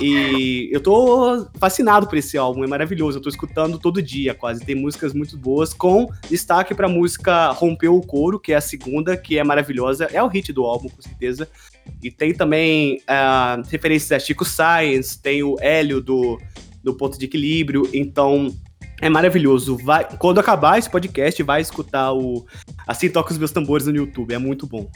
E 0.00 0.68
eu 0.72 0.80
tô 0.80 1.46
fascinado 1.58 2.06
por 2.06 2.16
esse 2.18 2.36
álbum, 2.36 2.64
é 2.64 2.66
maravilhoso. 2.66 3.18
Eu 3.18 3.22
tô 3.22 3.28
escutando 3.28 3.78
todo 3.78 4.02
dia, 4.02 4.34
quase. 4.34 4.64
Tem 4.64 4.74
músicas 4.74 5.12
muito 5.12 5.36
boas, 5.36 5.72
com 5.72 6.08
destaque 6.28 6.74
pra 6.74 6.88
música 6.88 7.50
Rompeu 7.50 7.96
o 7.96 8.06
Couro, 8.06 8.38
que 8.38 8.52
é 8.52 8.56
a 8.56 8.60
segunda, 8.60 9.16
que 9.16 9.38
é 9.38 9.44
maravilhosa. 9.44 10.08
É 10.12 10.22
o 10.22 10.28
hit 10.28 10.52
do 10.52 10.64
álbum, 10.64 10.88
com 10.88 11.02
certeza. 11.02 11.48
E 12.02 12.10
tem 12.10 12.34
também 12.34 12.98
uh, 12.98 13.62
referências 13.68 14.12
a 14.12 14.18
Chico 14.18 14.44
Science, 14.44 15.20
tem 15.20 15.42
o 15.42 15.56
Hélio 15.60 16.00
do, 16.00 16.38
do 16.82 16.94
Ponto 16.94 17.18
de 17.18 17.24
Equilíbrio. 17.24 17.88
Então, 17.92 18.54
é 19.00 19.08
maravilhoso. 19.08 19.76
Vai, 19.78 20.04
quando 20.18 20.38
acabar 20.38 20.78
esse 20.78 20.90
podcast, 20.90 21.42
vai 21.42 21.60
escutar 21.60 22.12
o 22.12 22.44
Assim 22.86 23.08
Toca 23.08 23.32
os 23.32 23.38
Meus 23.38 23.52
Tambores 23.52 23.86
no 23.86 23.96
YouTube. 23.96 24.34
É 24.34 24.38
muito 24.38 24.66
bom. 24.66 24.88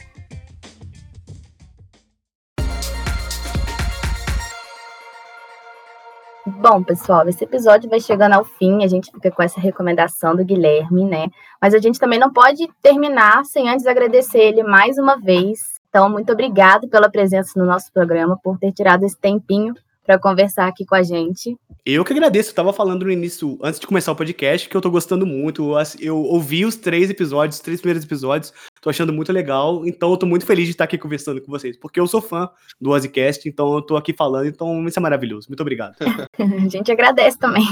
Bom, 6.47 6.83
pessoal, 6.83 7.27
esse 7.27 7.43
episódio 7.43 7.89
vai 7.89 7.99
chegando 7.99 8.33
ao 8.33 8.45
fim, 8.45 8.83
a 8.83 8.87
gente 8.87 9.11
fica 9.11 9.31
com 9.31 9.41
essa 9.41 9.59
recomendação 9.59 10.35
do 10.35 10.45
Guilherme, 10.45 11.03
né? 11.03 11.27
Mas 11.59 11.73
a 11.73 11.79
gente 11.79 11.99
também 11.99 12.19
não 12.19 12.31
pode 12.31 12.67
terminar 12.83 13.43
sem 13.45 13.67
antes 13.67 13.87
agradecer 13.87 14.39
ele 14.39 14.61
mais 14.61 14.97
uma 14.99 15.15
vez. 15.19 15.59
Então, 15.89 16.07
muito 16.07 16.31
obrigado 16.31 16.87
pela 16.87 17.09
presença 17.09 17.59
no 17.59 17.65
nosso 17.65 17.91
programa, 17.91 18.37
por 18.43 18.59
ter 18.59 18.71
tirado 18.71 19.03
esse 19.03 19.19
tempinho 19.19 19.73
para 20.05 20.19
conversar 20.19 20.67
aqui 20.67 20.85
com 20.85 20.95
a 20.95 21.03
gente. 21.03 21.57
Eu 21.85 22.03
que 22.03 22.13
agradeço, 22.13 22.51
eu 22.51 22.55
tava 22.55 22.71
falando 22.71 23.03
no 23.05 23.11
início, 23.11 23.57
antes 23.61 23.79
de 23.79 23.87
começar 23.87 24.11
o 24.11 24.15
podcast, 24.15 24.69
que 24.69 24.75
eu 24.75 24.81
tô 24.81 24.89
gostando 24.89 25.25
muito. 25.25 25.73
Eu 25.99 26.17
ouvi 26.17 26.65
os 26.65 26.75
três 26.75 27.09
episódios, 27.09 27.57
os 27.57 27.61
três 27.61 27.79
primeiros 27.79 28.03
episódios, 28.03 28.53
tô 28.81 28.89
achando 28.89 29.11
muito 29.11 29.33
legal, 29.33 29.85
então 29.85 30.11
eu 30.11 30.17
tô 30.17 30.25
muito 30.25 30.45
feliz 30.45 30.65
de 30.65 30.71
estar 30.71 30.83
aqui 30.83 30.97
conversando 30.97 31.41
com 31.41 31.51
vocês, 31.51 31.77
porque 31.77 31.99
eu 31.99 32.07
sou 32.07 32.21
fã 32.21 32.49
do 32.79 32.91
Ozzycast, 32.91 33.47
então 33.47 33.73
eu 33.75 33.81
tô 33.81 33.97
aqui 33.97 34.13
falando, 34.13 34.47
então 34.47 34.85
isso 34.87 34.99
é 34.99 35.01
maravilhoso. 35.01 35.47
Muito 35.49 35.61
obrigado. 35.61 35.95
a 36.37 36.69
gente 36.69 36.91
agradece 36.91 37.37
também. 37.37 37.65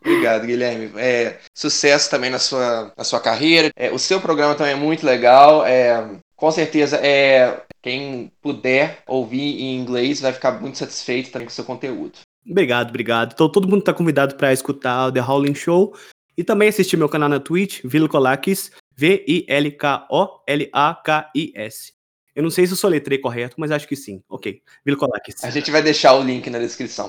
Obrigado, 0.00 0.46
Guilherme. 0.46 0.90
É, 0.96 1.38
sucesso 1.54 2.10
também 2.10 2.30
na 2.30 2.38
sua, 2.38 2.92
na 2.96 3.04
sua 3.04 3.20
carreira. 3.20 3.70
É, 3.76 3.90
o 3.90 3.98
seu 3.98 4.20
programa 4.20 4.54
também 4.54 4.72
é 4.72 4.76
muito 4.76 5.06
legal. 5.06 5.64
É, 5.64 6.18
com 6.36 6.50
certeza, 6.50 6.96
é, 6.98 7.62
quem 7.82 8.32
puder 8.40 9.02
ouvir 9.06 9.60
em 9.62 9.76
inglês 9.76 10.20
vai 10.20 10.32
ficar 10.32 10.60
muito 10.60 10.78
satisfeito 10.78 11.30
também 11.30 11.46
com 11.46 11.52
o 11.52 11.54
seu 11.54 11.64
conteúdo. 11.64 12.18
Obrigado, 12.48 12.90
obrigado. 12.90 13.32
Então 13.32 13.50
todo 13.50 13.68
mundo 13.68 13.80
está 13.80 13.92
convidado 13.92 14.36
para 14.36 14.52
escutar 14.52 15.08
o 15.08 15.12
The 15.12 15.20
Howling 15.20 15.54
Show 15.54 15.96
e 16.36 16.44
também 16.44 16.68
assistir 16.68 16.96
meu 16.96 17.08
canal 17.08 17.28
na 17.28 17.40
Twitch, 17.40 17.80
Vilcolakis, 17.84 18.70
V-I-L-K-O-L-A-K-I-S. 18.96 19.96
Eu 22.34 22.42
não 22.42 22.50
sei 22.50 22.66
se 22.66 22.72
eu 22.72 22.76
soletrei 22.76 23.18
correto, 23.18 23.56
mas 23.58 23.70
acho 23.70 23.88
que 23.88 23.96
sim. 23.96 24.22
Ok, 24.28 24.60
Vilcolakis. 24.84 25.42
A 25.42 25.50
gente 25.50 25.70
vai 25.70 25.82
deixar 25.82 26.14
o 26.14 26.22
link 26.22 26.50
na 26.50 26.58
descrição. 26.58 27.08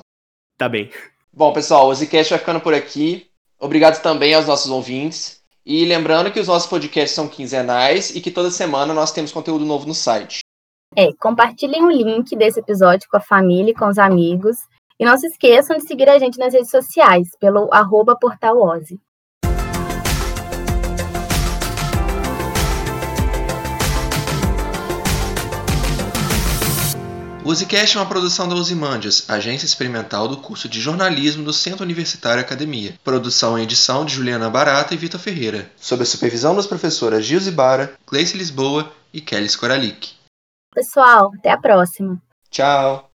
Tá 0.56 0.68
bem. 0.68 0.90
Bom, 1.32 1.52
pessoal, 1.52 1.88
o 1.88 1.94
Zcast 1.94 2.30
vai 2.30 2.38
ficando 2.38 2.60
por 2.60 2.72
aqui. 2.72 3.28
Obrigado 3.60 4.00
também 4.02 4.32
aos 4.34 4.46
nossos 4.46 4.70
ouvintes. 4.70 5.42
E 5.64 5.84
lembrando 5.84 6.32
que 6.32 6.40
os 6.40 6.48
nossos 6.48 6.68
podcasts 6.68 7.14
são 7.14 7.28
quinzenais 7.28 8.16
e 8.16 8.22
que 8.22 8.30
toda 8.30 8.50
semana 8.50 8.94
nós 8.94 9.12
temos 9.12 9.30
conteúdo 9.30 9.66
novo 9.66 9.86
no 9.86 9.94
site. 9.94 10.40
É, 10.96 11.12
compartilhem 11.18 11.84
o 11.84 11.90
link 11.90 12.34
desse 12.36 12.60
episódio 12.60 13.08
com 13.10 13.16
a 13.16 13.20
família 13.20 13.70
e 13.70 13.74
com 13.74 13.86
os 13.86 13.98
amigos. 13.98 14.56
E 14.98 15.04
não 15.04 15.16
se 15.16 15.26
esqueçam 15.26 15.76
de 15.76 15.86
seguir 15.86 16.08
a 16.08 16.18
gente 16.18 16.38
nas 16.38 16.52
redes 16.52 16.70
sociais, 16.70 17.28
pelo 17.38 17.72
arroba 17.72 18.16
portalose. 18.16 18.98
O 27.44 27.54
Zcast 27.54 27.96
é 27.96 28.00
uma 28.00 28.06
produção 28.06 28.46
da 28.46 28.54
Osimandias, 28.56 29.24
agência 29.30 29.64
experimental 29.64 30.28
do 30.28 30.36
curso 30.36 30.68
de 30.68 30.80
jornalismo 30.80 31.44
do 31.44 31.52
Centro 31.52 31.82
Universitário 31.82 32.42
Academia. 32.42 32.98
Produção 33.02 33.58
e 33.58 33.62
edição 33.62 34.04
de 34.04 34.14
Juliana 34.14 34.50
Barata 34.50 34.92
e 34.92 34.98
Vitor 34.98 35.18
Ferreira. 35.18 35.70
Sob 35.76 36.02
a 36.02 36.06
supervisão 36.06 36.54
das 36.54 36.66
professoras 36.66 37.24
Gilze 37.24 37.50
Bara, 37.50 37.94
Gleice 38.06 38.36
Lisboa 38.36 38.92
e 39.14 39.20
Kelly 39.22 39.46
Skoralik. 39.46 40.17
Pessoal, 40.74 41.32
até 41.38 41.50
a 41.50 41.58
próxima. 41.58 42.20
Tchau. 42.50 43.07